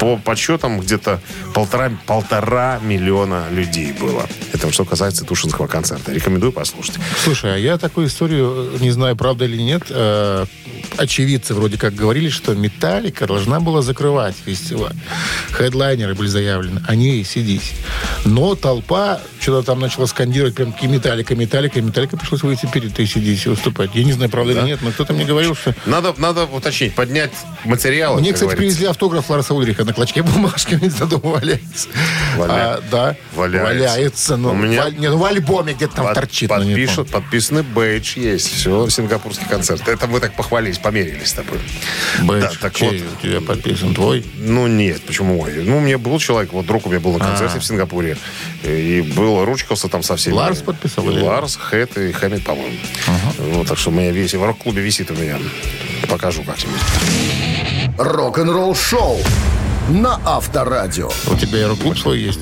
[0.00, 1.20] По подсчетам где-то
[1.54, 4.26] полтора, полтора миллиона людей было.
[4.52, 6.12] Это что касается Тушинского концерта.
[6.12, 6.96] Рекомендую послушать.
[7.24, 10.46] Слушай, а я такую историю, э, не знаю, правда или нет, э,
[10.96, 14.94] очевидцы вроде как говорили, что Металлика должна была закрывать фестиваль.
[15.52, 17.72] Хедлайнеры были заявлены, они сидись.
[18.24, 22.98] Но толпа что-то там начала скандировать прям ки Металлика, Металлика, и Металлика пришлось выйти перед
[22.98, 23.90] ACDC выступать.
[23.94, 25.74] Я не знаю, правда или нет, но кто-то мне говорил, что...
[25.86, 27.32] Надо, надо уточнить, поднять
[27.64, 28.20] материалы.
[28.20, 28.58] Мне, кстати, говорится.
[28.58, 30.52] привезли автограф Ларса Ульриха на клочке дома
[31.22, 31.88] валяется.
[32.36, 33.68] Валя- А, да, Валяется.
[33.68, 34.36] валяется.
[34.36, 36.48] но У меня- в, не, ну, в альбоме где-то там Под- торчит.
[36.50, 38.52] подпишут, подписанный бейдж есть.
[38.52, 39.86] Все, сингапурский концерт.
[39.88, 41.58] Это мы так похвалились, померились с тобой.
[42.22, 43.18] Бэдж, Да, так чей вот.
[43.18, 43.94] у тебя подписан?
[43.94, 44.24] Твой?
[44.36, 45.52] Ну, нет, почему мой?
[45.64, 48.16] Ну, у меня был человек, вот друг у меня был на концерте в Сингапуре,
[48.62, 50.34] и был, ручкался там со всеми.
[50.34, 52.76] Ларс подписал И или- Ларс, Хэт и Хэммит, по-моему.
[53.38, 55.38] Вот, так что у меня весь, в рок-клубе висит у меня.
[56.08, 56.80] Покажу как-нибудь.
[57.98, 59.18] Рок-н-ролл шоу
[59.88, 61.10] на Авторадио.
[61.30, 62.40] У тебя аэроклуб свой есть?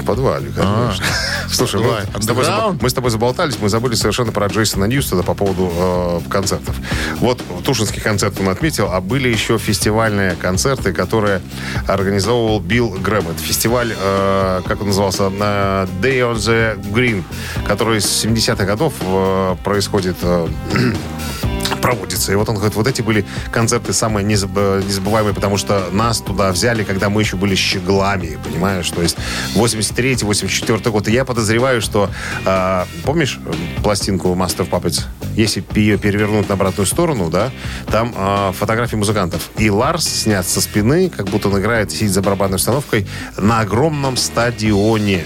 [0.00, 1.04] В подвале, конечно.
[1.50, 2.20] Слушай, мы Подвал.
[2.22, 2.78] с, тобой, забо- Underground?
[2.82, 6.76] мы с тобой заболтались, мы забыли совершенно про Джейсона Ньюстона по поводу э, концертов.
[7.20, 11.40] Вот Тушинский концерт он отметил, а были еще фестивальные концерты, которые
[11.86, 13.28] организовывал Билл Грэм.
[13.28, 17.22] Это фестиваль, э, как он назывался, э, Day on the Green,
[17.66, 20.48] который с 70-х годов э, происходит э,
[21.86, 22.32] проводится.
[22.32, 26.50] И вот он говорит, вот эти были концерты самые незаб- незабываемые, потому что нас туда
[26.50, 28.90] взяли, когда мы еще были щеглами, понимаешь?
[28.90, 29.16] То есть
[29.54, 31.06] 83-84 год.
[31.06, 32.10] И я подозреваю, что...
[32.44, 33.38] э, помнишь
[33.84, 35.04] пластинку Master Puppets?
[35.36, 37.52] Если ее перевернуть на обратную сторону, да,
[37.92, 39.50] там э, фотографии музыкантов.
[39.56, 44.16] И Ларс снят со спины, как будто он играет, сидит за барабанной установкой, на огромном
[44.16, 45.24] стадионе.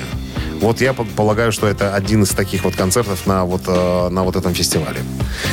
[0.61, 4.37] Вот я полагаю, что это один из таких вот концертов на вот, э, на вот
[4.37, 5.01] этом фестивале.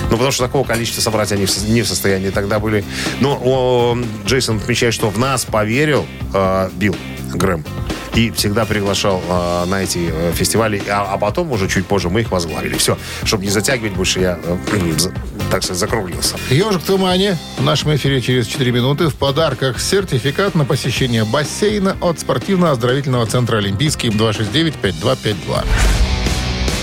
[0.06, 2.84] Ну, потому что такого количества собрать они не в состоянии тогда были.
[3.22, 6.96] Но о, Джейсон отмечает, что в нас поверил э, Билл
[7.34, 7.63] Грэм.
[8.15, 10.82] И всегда приглашал э, на эти э, фестивали.
[10.89, 12.76] А, а потом уже чуть позже мы их возглавили.
[12.78, 12.98] Все.
[13.24, 14.58] Чтобы не затягивать больше, я, э,
[14.98, 15.12] за-
[15.52, 16.36] так сказать, закруглился.
[16.50, 17.38] Ежик в тумане.
[17.58, 23.58] В нашем эфире через 4 минуты в подарках сертификат на посещение бассейна от спортивно-оздоровительного центра
[23.58, 25.63] «Олимпийский» 269-5252.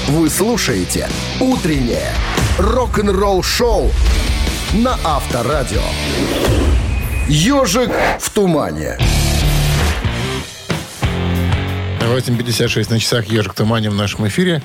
[0.08, 1.08] Вы слушаете
[1.40, 2.12] «Утреннее
[2.58, 3.90] рок-н-ролл-шоу»
[4.74, 5.82] на Авторадио.
[7.28, 8.98] «Ежик в тумане».
[12.08, 14.62] 8.56 на часах «Ежик в тумане» в нашем эфире.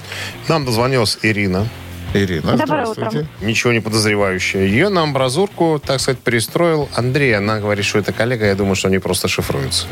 [0.47, 1.67] Нам дозвонилась Ирина.
[2.13, 3.27] Ирина, Доброе здравствуйте.
[3.41, 4.61] ничего не подозревающая.
[4.63, 7.35] Ее на амбразурку, так сказать, перестроил Андрей.
[7.37, 8.45] Она говорит, что это коллега.
[8.47, 9.85] Я думаю, что они просто шифруются.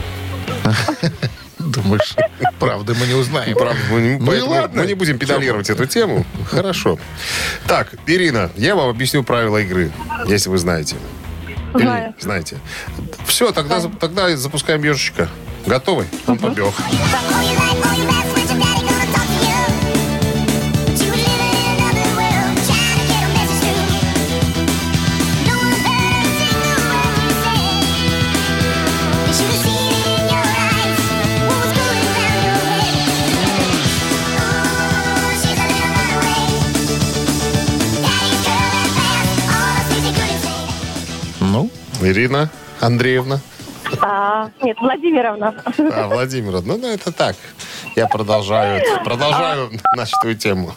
[1.60, 2.16] Думаешь,
[2.60, 3.56] правда мы не узнаем.
[3.56, 4.82] Правда, мы, не- Ну и ладно.
[4.82, 6.26] мы не будем педалировать эту тему.
[6.50, 6.98] Хорошо.
[7.68, 9.92] Так, Ирина, я вам объясню правила игры,
[10.28, 10.96] если вы знаете.
[11.76, 12.14] Или Знаю.
[12.20, 12.58] знаете.
[13.28, 15.30] Все, тогда, тогда запускаем ежичка.
[15.68, 16.06] Готовы?
[16.28, 16.74] Он побег.
[41.42, 41.70] Ну,
[42.02, 42.50] Ирина
[42.80, 43.42] Андреевна.
[44.02, 45.54] А, нет, Владимировна.
[45.78, 47.36] А, Владимировна, ну, ну это так.
[47.96, 50.74] Я продолжаю, продолжаю начатую тему.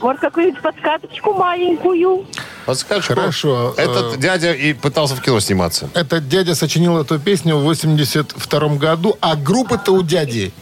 [0.00, 2.26] Может, какую-нибудь подсказочку маленькую?
[2.66, 5.88] Подскажешь, Хорошо, Этот э, дядя и пытался в кино сниматься.
[5.94, 10.52] Этот дядя сочинил эту песню в 82 году, а группа-то у дяди,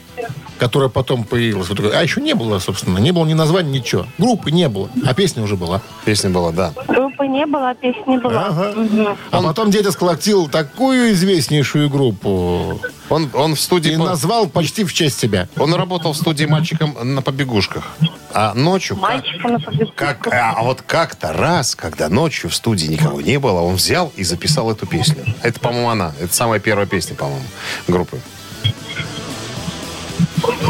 [0.59, 1.69] которая потом появилась.
[1.71, 4.07] а еще не было, собственно, не было ни названия, ничего.
[4.19, 5.81] Группы не было, а песня уже была.
[6.05, 6.73] Песня была, да.
[6.89, 8.73] Группы не было, а песни была.
[8.75, 9.17] Мгм.
[9.31, 13.93] А потом дядя сколотил такую известнейшую группу Он, он в студии...
[13.93, 15.49] и по- назвал почти в честь себя.
[15.57, 17.85] Он работал в студии мальчиком на побегушках.
[18.33, 18.97] А ночью...
[18.97, 20.19] Мальчика на побегушках.
[20.19, 24.25] Как, а вот как-то раз, когда ночью в студии никого не было, он взял и
[24.25, 25.25] записал эту песню.
[25.43, 26.13] Это, по-моему, она.
[26.21, 27.45] Это самая первая песня, по-моему,
[27.87, 28.21] группы.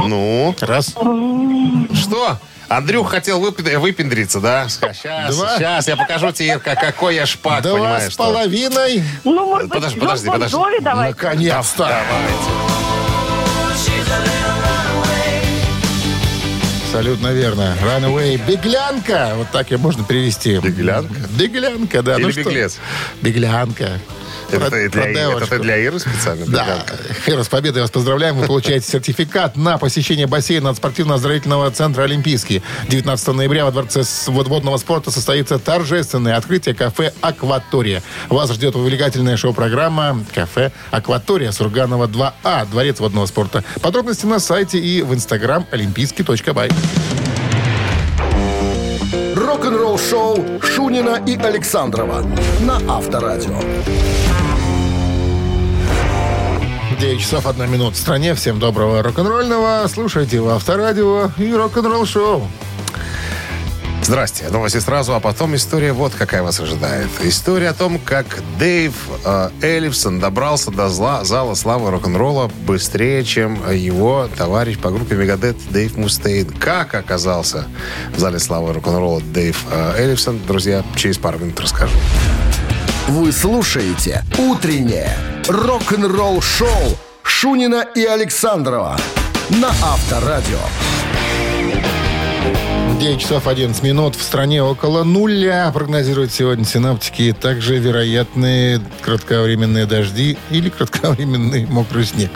[0.07, 0.89] Ну, Раз.
[0.89, 2.39] что?
[2.69, 4.69] Андрюх хотел выпи- выпендриться, да?
[4.69, 5.57] Сейчас, Два.
[5.59, 8.11] сейчас я покажу тебе, Ирка, какой я шпак, Два понимаешь?
[8.11, 8.25] с что?
[8.25, 9.05] половиной.
[9.23, 10.57] Ну, может быть, Подожди, подожди, Джон Бон подожди.
[10.57, 11.15] Джови давайте.
[11.23, 11.99] Наконец-то.
[16.87, 17.75] Абсолютно верно.
[17.83, 18.41] Runaway.
[18.47, 19.33] Беглянка.
[19.37, 20.59] Вот так ее можно перевести.
[20.59, 21.15] Беглянка?
[21.31, 22.15] Беглянка, да.
[22.17, 22.41] Или ну что?
[22.45, 22.79] беглец?
[23.21, 23.99] Беглянка.
[24.55, 26.47] Это, Про- ты для, это ты для Иры специально?
[26.47, 26.85] Да.
[27.27, 28.37] Ира, с победой вас поздравляем.
[28.37, 32.63] Вы получаете сертификат на посещение бассейна от спортивно-оздоровительного центра «Олимпийский».
[32.89, 38.03] 19 ноября во Дворце водного спорта состоится торжественное открытие кафе «Акватория».
[38.29, 43.65] Вас ждет увлекательная шоу-программа «Кафе Акватория» Сурганова 2А, Дворец водного спорта.
[43.81, 46.71] Подробности на сайте и в инстаграм олимпийский.бай.
[49.35, 52.25] Рок-н-ролл шоу Шунина и Александрова
[52.61, 53.59] на Авторадио.
[56.97, 58.35] 9 часов 1 минута в стране.
[58.35, 59.87] Всем доброго рок-н-ролльного.
[59.89, 62.49] Слушайте в Авторадио и рок-н-ролл шоу.
[64.03, 64.49] Здрасте.
[64.51, 67.09] Новости сразу, а потом история вот какая вас ожидает.
[67.23, 68.27] История о том, как
[68.59, 68.93] Дэйв
[69.25, 75.57] э, Эллифсон добрался до зла, зала славы рок-н-ролла быстрее, чем его товарищ по группе Мегадет
[75.71, 76.49] Дэйв Мустейн.
[76.49, 77.65] Как оказался
[78.15, 81.97] в зале славы рок-н-ролла Дэйв э, Эллифсон, друзья, через пару минут расскажу.
[83.09, 85.17] Вы слушаете «Утреннее
[85.49, 88.97] рок-н-ролл-шоу» Шунина и Александрова
[89.51, 90.59] на Авторадио.
[92.99, 94.15] 9 часов 11 минут.
[94.15, 97.35] В стране около нуля прогнозируют сегодня синаптики.
[97.39, 102.31] Также вероятные кратковременные дожди или кратковременный мокрый снег.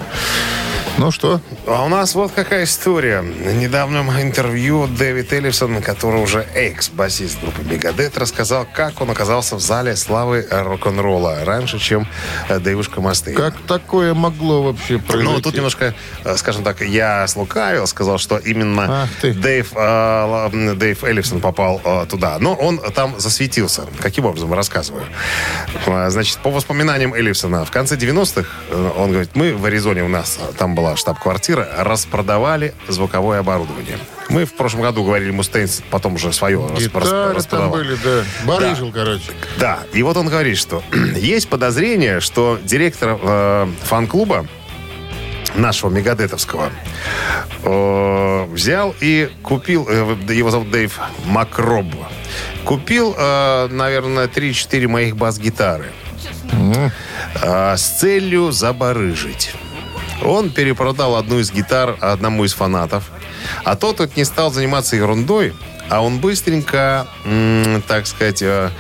[0.99, 3.21] Ну что, А у нас вот какая история.
[3.21, 9.61] В недавнем интервью Дэвид Эллифсон, который уже экс-басист группы Мегадет, рассказал, как он оказался в
[9.61, 12.09] зале славы рок-н-ролла раньше, чем
[12.49, 13.33] э, Дэйвушка Мастей.
[13.35, 15.35] как такое могло вообще произойти?
[15.37, 15.95] Ну, тут немножко,
[16.25, 19.09] э, скажем так, я слукавил, сказал, что именно.
[19.23, 22.39] Дэйв, э, Дэйв Эллифсон попал э, туда.
[22.41, 23.85] Но он там засветился.
[24.01, 25.05] Каким образом, рассказываю.
[25.87, 30.09] Э, Значит, по воспоминаниям Эллифсона, в конце 90-х, э, он говорит, мы в Аризоне, у
[30.09, 33.99] нас э, там была штаб-квартира, распродавали звуковое оборудование.
[34.29, 37.71] Мы в прошлом году говорили, Мустейнс потом уже свое Гитары там распродавал.
[37.73, 38.23] были, да.
[38.45, 39.33] Барыжил, короче.
[39.59, 40.83] Да, и вот он говорит, что
[41.17, 44.47] есть подозрение, что директор э, фан-клуба
[45.55, 46.71] нашего мегадетовского
[47.65, 51.87] э, взял и купил, э, его зовут Дэйв Макроб,
[52.65, 55.87] купил, э, наверное, 3-4 моих бас-гитары
[57.43, 59.53] э, с целью забарыжить.
[60.25, 63.11] Он перепродал одну из гитар одному из фанатов,
[63.65, 65.55] а тот вот не стал заниматься ерундой,
[65.89, 67.07] а он быстренько,
[67.87, 68.71] так сказать, э,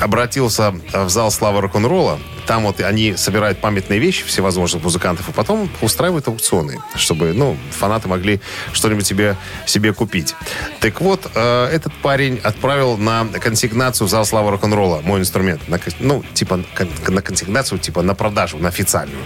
[0.00, 2.18] обратился в зал славы рок-н-ролла.
[2.46, 8.06] Там вот они собирают памятные вещи всевозможных музыкантов, и потом устраивают аукционы, чтобы, ну, фанаты
[8.06, 8.40] могли
[8.72, 9.36] что-нибудь себе,
[9.66, 10.34] себе купить.
[10.80, 15.68] Так вот, э, этот парень отправил на консигнацию в зал славы рок-н-ролла мой инструмент.
[15.68, 16.60] На, ну, типа
[17.08, 19.24] на консигнацию, типа на продажу, на официальную.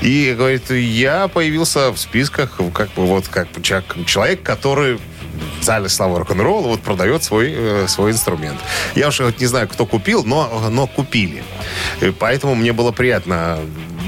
[0.00, 3.48] И говорит, я появился в списках как бы вот как
[4.06, 4.98] человек, который
[5.60, 8.58] в зале славы рок-н-ролла вот продает свой, э, свой инструмент.
[8.94, 11.42] Я уж вот не знаю, кто купил, но, но купили.
[12.00, 13.58] И поэтому мне было приятно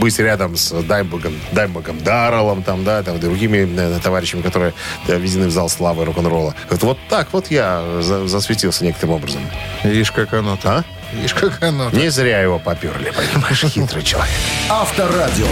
[0.00, 4.74] быть рядом с Даймбогом, Даймбогом Дарреллом, там, да, там, другими э, товарищами, которые
[5.06, 6.54] э, введены в зал славы рок-н-ролла.
[6.70, 9.42] Вот, вот так вот я за- засветился некоторым образом.
[9.84, 10.82] Видишь, как оно А?
[11.12, 14.34] Видишь, как оно Не зря его поперли, понимаешь, хитрый человек.
[14.68, 15.46] Авторадио.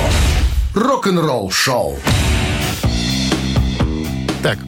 [0.75, 1.99] Рок-н-ролл-шоу.
[4.43, 4.59] Так,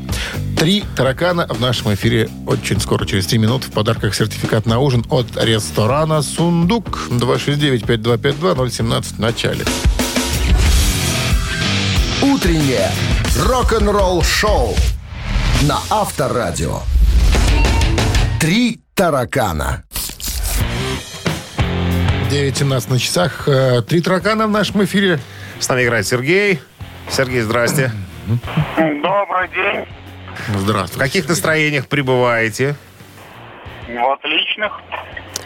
[0.57, 3.69] три таракана в нашем эфире очень скоро, через три минуты.
[3.69, 7.09] В подарках сертификат на ужин от ресторана «Сундук».
[7.11, 9.65] 269-5252-017 в начале.
[12.23, 12.91] Утреннее
[13.47, 14.75] рок-н-ролл-шоу
[15.63, 16.81] на Авторадио.
[18.41, 19.85] Три таракана.
[22.31, 23.47] 9.17 на часах.
[23.49, 25.21] Э, Три таракана в нашем эфире.
[25.61, 26.61] С нами играет Сергей.
[27.11, 27.93] Сергей, здрасте.
[28.77, 30.04] Добрый день.
[30.49, 31.05] В Здравствуйте.
[31.05, 32.77] каких настроениях пребываете?
[33.89, 34.73] В отличных.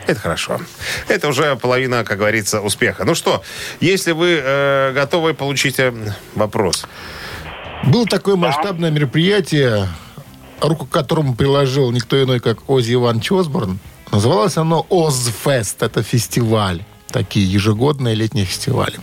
[0.06, 0.60] Это хорошо.
[1.08, 3.04] Это уже половина, как говорится, успеха.
[3.04, 3.42] Ну что,
[3.80, 5.92] если вы э, готовы, получите
[6.34, 6.86] вопрос.
[7.84, 9.86] Было такое масштабное мероприятие,
[10.60, 13.78] руку к которому приложил никто иной, как Ози Иван Осборн.
[14.10, 15.82] Называлось оно Озфест.
[15.82, 16.82] Это фестиваль.
[17.10, 18.98] Такие ежегодные летние фестивали.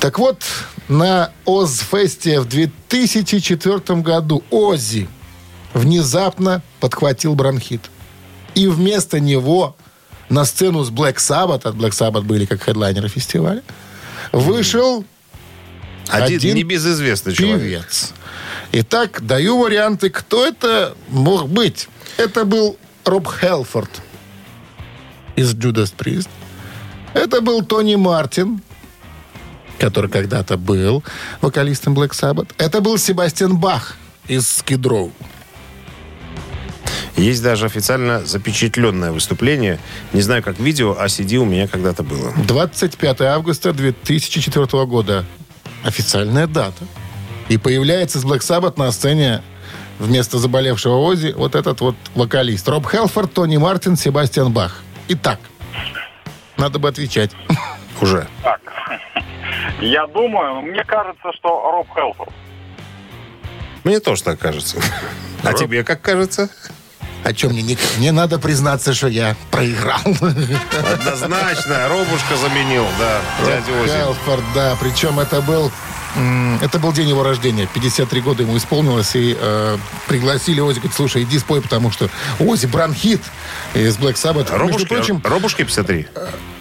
[0.00, 0.42] Так вот,
[0.90, 5.08] на Озфесте в 2004 году Ози
[5.72, 7.88] внезапно подхватил бронхит.
[8.56, 9.76] И вместо него
[10.28, 13.62] на сцену с Black Sabbath, от Black Sabbath были как хедлайнеры фестиваля,
[14.32, 15.04] вышел
[16.08, 17.60] Один, Один небезызвестный человек.
[17.60, 18.12] певец.
[18.72, 21.88] Итак, даю варианты, кто это мог быть.
[22.16, 23.90] Это был Роб Хелфорд
[25.36, 26.28] из Judas Priest.
[27.14, 28.60] Это был Тони Мартин,
[29.80, 31.02] который когда-то был
[31.40, 32.50] вокалистом Black Sabbath.
[32.58, 33.96] Это был Себастьян Бах
[34.28, 35.10] из Skid Row.
[37.16, 39.78] Есть даже официально запечатленное выступление.
[40.12, 42.32] Не знаю, как видео, а CD у меня когда-то было.
[42.46, 45.24] 25 августа 2004 года.
[45.82, 46.84] Официальная дата.
[47.48, 49.42] И появляется с Black Sabbath на сцене
[49.98, 52.68] вместо заболевшего Ози вот этот вот вокалист.
[52.68, 54.82] Роб Хелфорд, Тони Мартин, Себастьян Бах.
[55.08, 55.40] Итак,
[56.56, 57.32] надо бы отвечать.
[58.00, 58.26] Уже.
[58.42, 58.60] Так.
[59.80, 62.32] Я думаю, мне кажется, что Роб Хелфорд.
[63.84, 64.78] Мне тоже так кажется.
[65.42, 66.50] А тебе как кажется?
[67.24, 67.78] О чем мне не...
[67.98, 70.00] Мне надо признаться, что я проиграл.
[70.04, 71.88] Однозначно.
[71.88, 73.20] Робушка заменил, да,
[73.82, 73.90] Ози.
[73.90, 74.76] Хелфорд, да.
[74.80, 75.70] Причем это был...
[76.60, 77.68] Это был день его рождения.
[77.72, 79.14] 53 года ему исполнилось.
[79.14, 79.76] И э,
[80.08, 80.78] пригласили Ози.
[80.78, 82.08] Говорит, слушай, иди спой, потому что
[82.40, 83.20] Ози бронхит
[83.74, 84.50] из Black Sabbath.
[84.50, 86.08] Между Робушки, прочим, Робушки 53.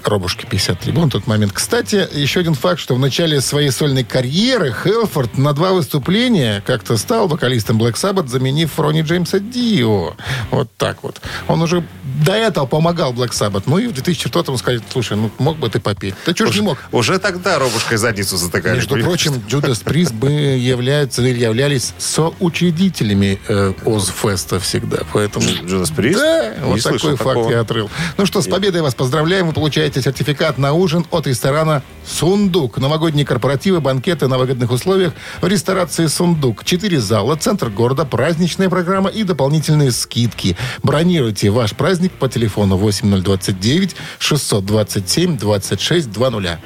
[0.04, 1.52] Робушки 53 был на тот момент.
[1.54, 6.97] Кстати, еще один факт, что в начале своей сольной карьеры Хелфорд на два выступления как-то
[6.97, 10.16] стал вокалистом Black Sabbath, заменив Ронни Джеймса Дио.
[10.52, 11.22] Вот так вот.
[11.47, 11.84] Он уже
[12.26, 13.64] до этого помогал Black Sabbath.
[13.66, 16.16] Ну и в 2004 сказали, слушай, ну мог бы ты попеть.
[16.26, 16.78] Ты что ж не мог?
[16.91, 18.76] Уже тогда Робушкой задницу затыкали.
[18.76, 25.00] Между прочим, Judas Priest бы являются или являлись соучредителями э, Озфеста всегда.
[25.14, 25.45] Поэтому...
[25.45, 26.18] Judas Priest?
[26.18, 27.52] Да, Не вот такой факт такого.
[27.52, 27.89] я отрыл.
[28.18, 29.47] Ну что, с победой вас поздравляем.
[29.47, 32.78] Вы получаете сертификат на ужин от ресторана «Сундук».
[32.78, 36.64] Новогодние корпоративы, банкеты на выгодных условиях в ресторации «Сундук».
[36.64, 40.56] Четыре зала, центр города, праздничная программа и дополнительные скидки.
[40.84, 46.60] Бронируйте ваш праздник по телефону 8029 627 2620.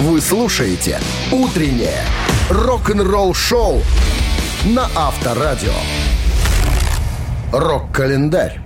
[0.00, 1.00] Вы слушаете
[1.32, 2.04] «Утреннее
[2.50, 3.82] рок-н-ролл-шоу»
[4.64, 5.72] на Авторадио.
[7.52, 8.60] Рок-календарь.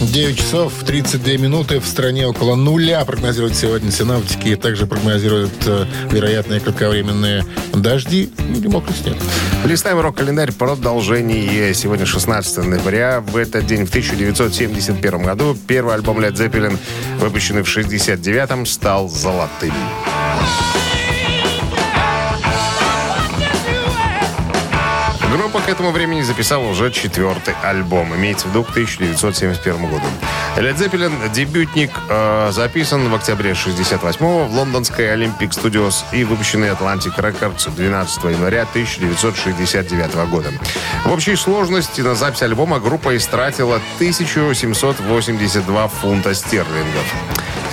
[0.00, 1.78] 9 часов 32 минуты.
[1.78, 4.56] В стране около нуля прогнозируют сегодня синаптики.
[4.56, 7.44] Также прогнозируют э, вероятные кратковременные
[7.74, 9.16] дожди или мокрый снег.
[9.64, 11.74] Листаем рок-календарь продолжение.
[11.74, 13.20] Сегодня 16 ноября.
[13.20, 16.78] В этот день, в 1971 году, первый альбом Led Zeppelin,
[17.18, 19.74] выпущенный в 69-м, стал золотым.
[25.66, 28.14] К этому времени записала уже четвертый альбом.
[28.16, 30.06] Имеется в виду к 1971 году.
[30.56, 37.16] Led Zeppelin, дебютник, э, записан в октябре 68 в лондонской Olympic Studios и выпущенный Atlantic
[37.16, 40.50] Records 12 января 1969 года.
[41.04, 47.14] В общей сложности на запись альбома группа истратила 1782 фунта стерлингов.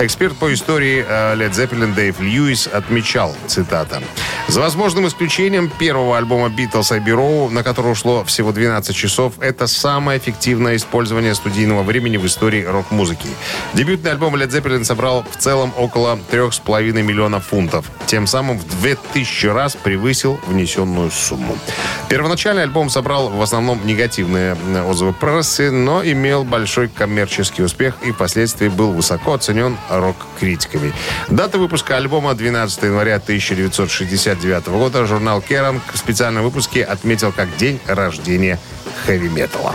[0.00, 4.00] Эксперт по истории э, Led Zeppelin Дэйв Льюис отмечал, цитата,
[4.48, 9.66] «За возможным исключением первого альбома Beatles Abbey Road, на который ушло всего 12 часов, это
[9.66, 13.28] самое эффективное использование студийного времени в истории рок-музыки.
[13.74, 17.84] Дебютный альбом Led Zeppelin собрал в целом около 3,5 миллиона фунтов.
[18.06, 21.58] Тем самым в 2000 раз превысил внесенную сумму.
[22.08, 28.12] Первоначально альбом собрал в основном негативные э, отзывы прессы, но имел большой коммерческий успех и
[28.12, 30.94] впоследствии был высоко оценен рок-критиками.
[31.28, 33.18] Дата выпуска альбома 12 января
[34.38, 38.58] 1969 года журнал Керран в специальном выпуске отметил как день рождения
[39.06, 39.74] хэви-металла.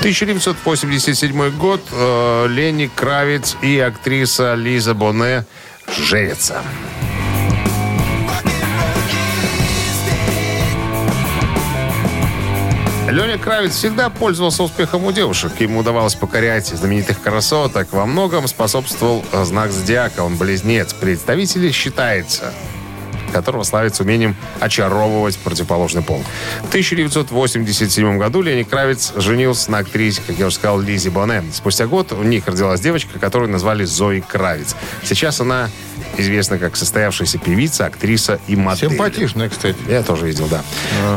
[0.00, 1.80] 1987 год.
[1.92, 5.44] э, Ленни Кравиц и актриса Лиза Боне
[5.96, 6.62] женятся.
[13.14, 15.52] Леня Кравец всегда пользовался успехом у девушек.
[15.60, 17.92] Ему удавалось покорять знаменитых красоток.
[17.92, 20.22] Во многом способствовал э, знак зодиака.
[20.24, 20.92] Он близнец.
[20.94, 22.52] Представители считается,
[23.34, 26.22] которого славится умением очаровывать противоположный пол.
[26.62, 31.42] В 1987 году Лени Кравец женился на актрисе, как я уже сказал, Лизе Боне.
[31.52, 34.76] Спустя год у них родилась девочка, которую назвали Зои Кравец.
[35.02, 35.68] Сейчас она
[36.16, 38.90] известна как состоявшаяся певица, актриса и модель.
[38.90, 39.76] Симпатичная, кстати.
[39.88, 40.62] Я тоже видел, да.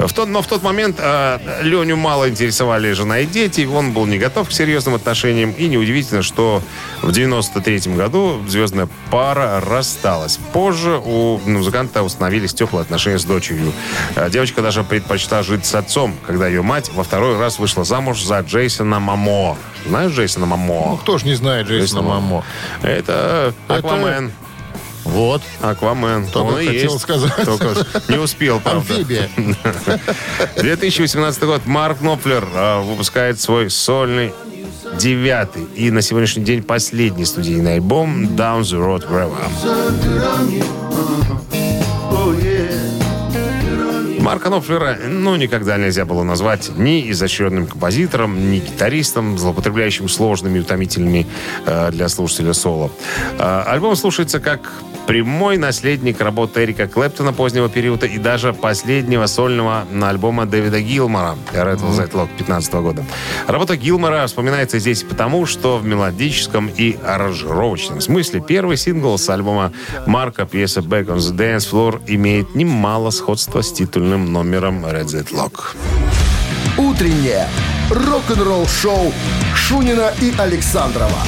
[0.08, 3.66] В тот, но в тот момент э, Леню мало интересовали жена и дети.
[3.66, 5.52] Он был не готов к серьезным отношениям.
[5.52, 6.62] И неудивительно, что
[7.02, 10.40] в 93 году звездная пара рассталась.
[10.54, 13.72] Позже у музыканта установились теплые отношения с дочерью.
[14.16, 18.24] Э, Девочка даже предпочла жить с отцом, когда ее мать во второй раз вышла замуж
[18.24, 19.58] за Джейсона Мамо.
[19.88, 20.98] Знаешь Джейсона Ну, Мамо?
[20.98, 22.44] кто ж не знает Джейсона Мамо?
[22.82, 24.32] Это Аквамен.
[25.08, 25.42] Вот.
[25.62, 26.28] Аквамен.
[26.28, 27.00] Только Он и хотел есть.
[27.02, 27.34] сказать.
[27.46, 27.76] Только
[28.10, 28.94] не успел, правда.
[28.94, 29.30] Амфибия.
[30.58, 31.66] 2018 год.
[31.66, 34.34] Марк Knopfler а, выпускает свой сольный
[35.00, 40.87] девятый и на сегодняшний день последний студийный альбом Down the Road Forever.
[44.28, 50.62] Марка Knopfler, ну, никогда нельзя было назвать ни изощренным композитором, ни гитаристом, злоупотребляющим сложными и
[50.64, 51.26] утомительными
[51.66, 52.92] э, для слушателя соло.
[53.40, 54.70] Э, альбом слушается как
[55.08, 61.38] прямой наследник работы Эрика Клэптона позднего периода и даже последнего сольного на альбома Дэвида Гилмора
[61.54, 63.06] «Red Will That Lock» 15 года.
[63.48, 69.72] Работа Гилмора вспоминается здесь потому, что в мелодическом и аранжировочном смысле первый сингл с альбома
[70.06, 75.76] Марка пьеса «Back on the Dance Floor» имеет немало сходства с титульным номером «Red Lock».
[76.78, 77.48] Утреннее
[77.90, 79.14] рок-н-ролл-шоу
[79.56, 81.22] Шунина и Александрова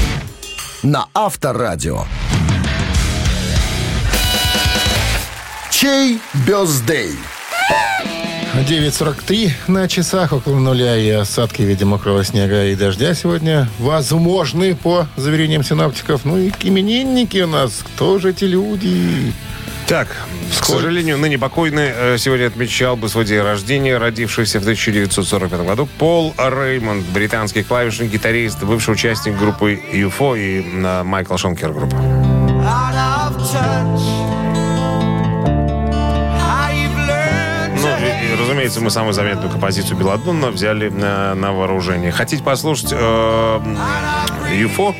[0.84, 2.06] на Авторадио.
[5.72, 7.12] Чей бездей?
[8.54, 14.76] 9.43 на часах около нуля и осадки в виде мокрого снега и дождя сегодня возможны
[14.76, 16.26] по заверениям синаптиков.
[16.26, 17.84] Ну и именинники у нас.
[17.94, 19.34] Кто же эти люди?
[19.90, 20.08] Так,
[20.60, 25.88] к сожалению, ныне покойный э, сегодня отмечал бы свой день рождения, родившийся в 1945 году
[25.98, 31.96] Пол Реймонд, британский клавишник, гитарист, бывший участник группы UFO и э, Майкл Шонкер группа.
[37.82, 42.12] Ну, разумеется, мы самую заметную композицию Беладонна взяли на, на вооружение.
[42.12, 44.94] Хотите послушать э, UFO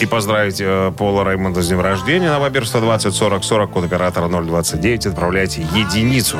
[0.00, 4.28] и поздравить э, Пола Реймонда с днем рождения на Вайбер 120 40 40, код оператора
[4.28, 6.38] 029, отправляйте единицу.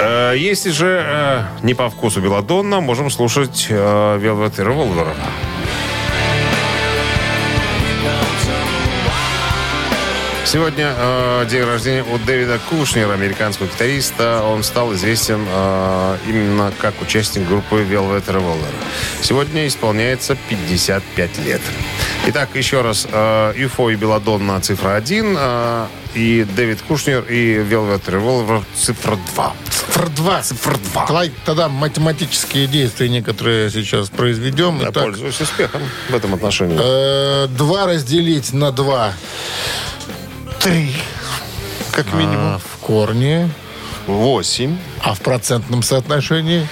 [0.00, 5.06] Э, если же э, не по вкусу Беладонна, можем слушать э, Velvet Revolver.
[10.50, 14.42] Сегодня э, день рождения у Дэвида Кушнера, американского гитариста.
[14.42, 18.72] Он стал известен э, именно как участник группы Velvet Revolver.
[19.20, 21.60] Сегодня исполняется 55 лет.
[22.30, 23.06] Итак, еще раз.
[23.10, 25.34] Э, UFO и Беладонна цифра 1.
[25.38, 29.52] Э, и Дэвид Кушнер и Velvet Revolver цифра 2.
[29.70, 30.42] Цифр 2.
[30.42, 31.06] Цифра 2.
[31.06, 34.78] Давай тогда математические действия некоторые сейчас произведем.
[34.78, 36.78] Я Итак, пользуюсь успехом в этом отношении.
[36.78, 39.12] э, 2 разделить на 2.
[40.60, 40.92] Три.
[41.92, 42.56] Как минимум.
[42.56, 43.48] А, в корне.
[44.06, 44.76] Восемь.
[45.02, 46.68] А в процентном соотношении?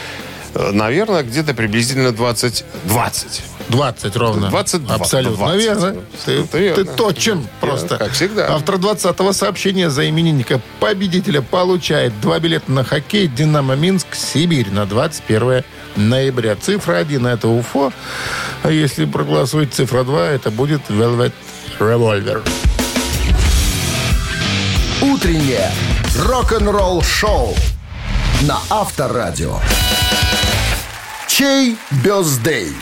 [0.55, 2.65] Э, Наверное, где-то приблизительно 20.
[2.85, 3.43] 20.
[3.69, 4.49] 20 ровно.
[4.49, 4.95] 22.
[4.95, 5.63] Абсолютно 20.
[5.63, 5.97] верно.
[6.25, 6.85] Ты, Это верно.
[6.85, 7.99] ты точен просто.
[7.99, 8.55] как всегда.
[8.55, 14.87] Автор 20-го сообщения за именинника победителя получает два билета на хоккей «Динамо Минск» Сибирь на
[14.87, 15.65] 21
[15.97, 16.57] ноября.
[16.57, 17.93] Цифра 1 это УФО.
[18.63, 21.33] А если проголосует цифра 2, это будет Velvet
[21.79, 22.47] Revolver.
[25.03, 25.71] Утреннее
[26.19, 27.55] рок-н-ролл-шоу
[28.43, 29.59] на Авторадио.
[31.29, 32.73] Чей бездей?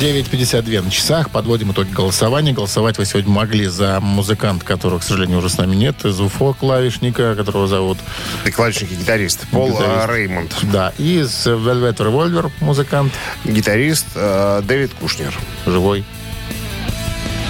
[0.00, 1.30] 9.52 на часах.
[1.30, 2.52] Подводим итоги голосования.
[2.52, 6.04] Голосовать вы сегодня могли за музыканта, которого, к сожалению, уже с нами нет.
[6.04, 7.98] Из УФО клавишника, которого зовут
[8.44, 9.46] И клавишник и гитарист.
[9.50, 10.08] Пол Гитарист.
[10.08, 10.56] э, Реймонд.
[10.62, 13.12] Да, и из Velvet Revolver музыкант
[13.44, 15.34] Гитарист э, Дэвид Кушнер.
[15.66, 16.04] живой.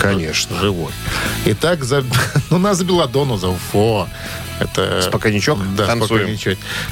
[0.00, 0.58] Конечно.
[0.58, 0.92] Живой.
[1.46, 2.02] Итак, за,
[2.50, 4.08] ну, нас за Беладону, за УФО.
[4.60, 5.02] Это...
[5.02, 5.58] Спокойничок?
[5.76, 6.36] Да, Танцуем.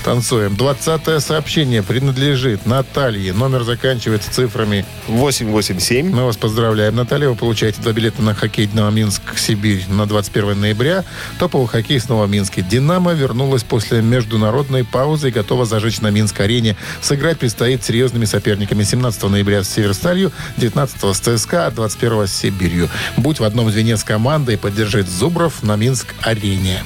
[0.04, 0.56] Танцуем.
[0.56, 3.32] 20 сообщение принадлежит Наталье.
[3.32, 6.10] Номер заканчивается цифрами 887.
[6.10, 7.28] Мы вас поздравляем, Наталья.
[7.28, 11.04] Вы получаете два билета на хоккей «Динамо Минск» Сибирь на 21 ноября.
[11.38, 12.62] Топовый хоккей снова в Минске.
[12.62, 16.76] «Динамо» вернулась после международной паузы и готова зажечь на Минск-арене.
[17.00, 22.88] Сыграть предстоит серьезными соперниками 17 ноября с «Северсталью», 19 с ЦСКА, а 21 с «Сибирью».
[23.16, 26.82] Будь в одном звене с командой и поддержи Зубров на Минск-арене.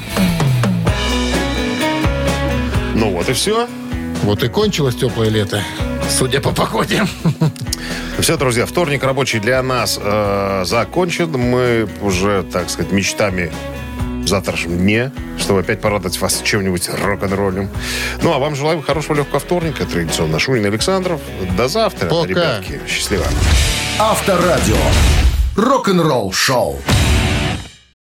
[2.95, 3.69] Ну вот и все.
[4.23, 5.63] Вот и кончилось теплое лето.
[6.09, 7.05] Судя по погоде.
[8.19, 11.31] Все, друзья, вторник рабочий для нас э, закончен.
[11.33, 13.51] Мы уже, так сказать, мечтами
[14.27, 17.69] Завтра же мне, чтобы опять порадовать вас чем-нибудь рок-н-роллем.
[18.23, 19.85] Ну, а вам желаю хорошего легкого вторника.
[19.85, 21.21] Традиционно Шунин Александров.
[21.57, 22.27] До завтра, Пока.
[22.27, 22.81] ребятки.
[22.89, 23.25] Счастливо.
[23.99, 24.77] Авторадио.
[25.57, 26.81] Рок-н-ролл шоу.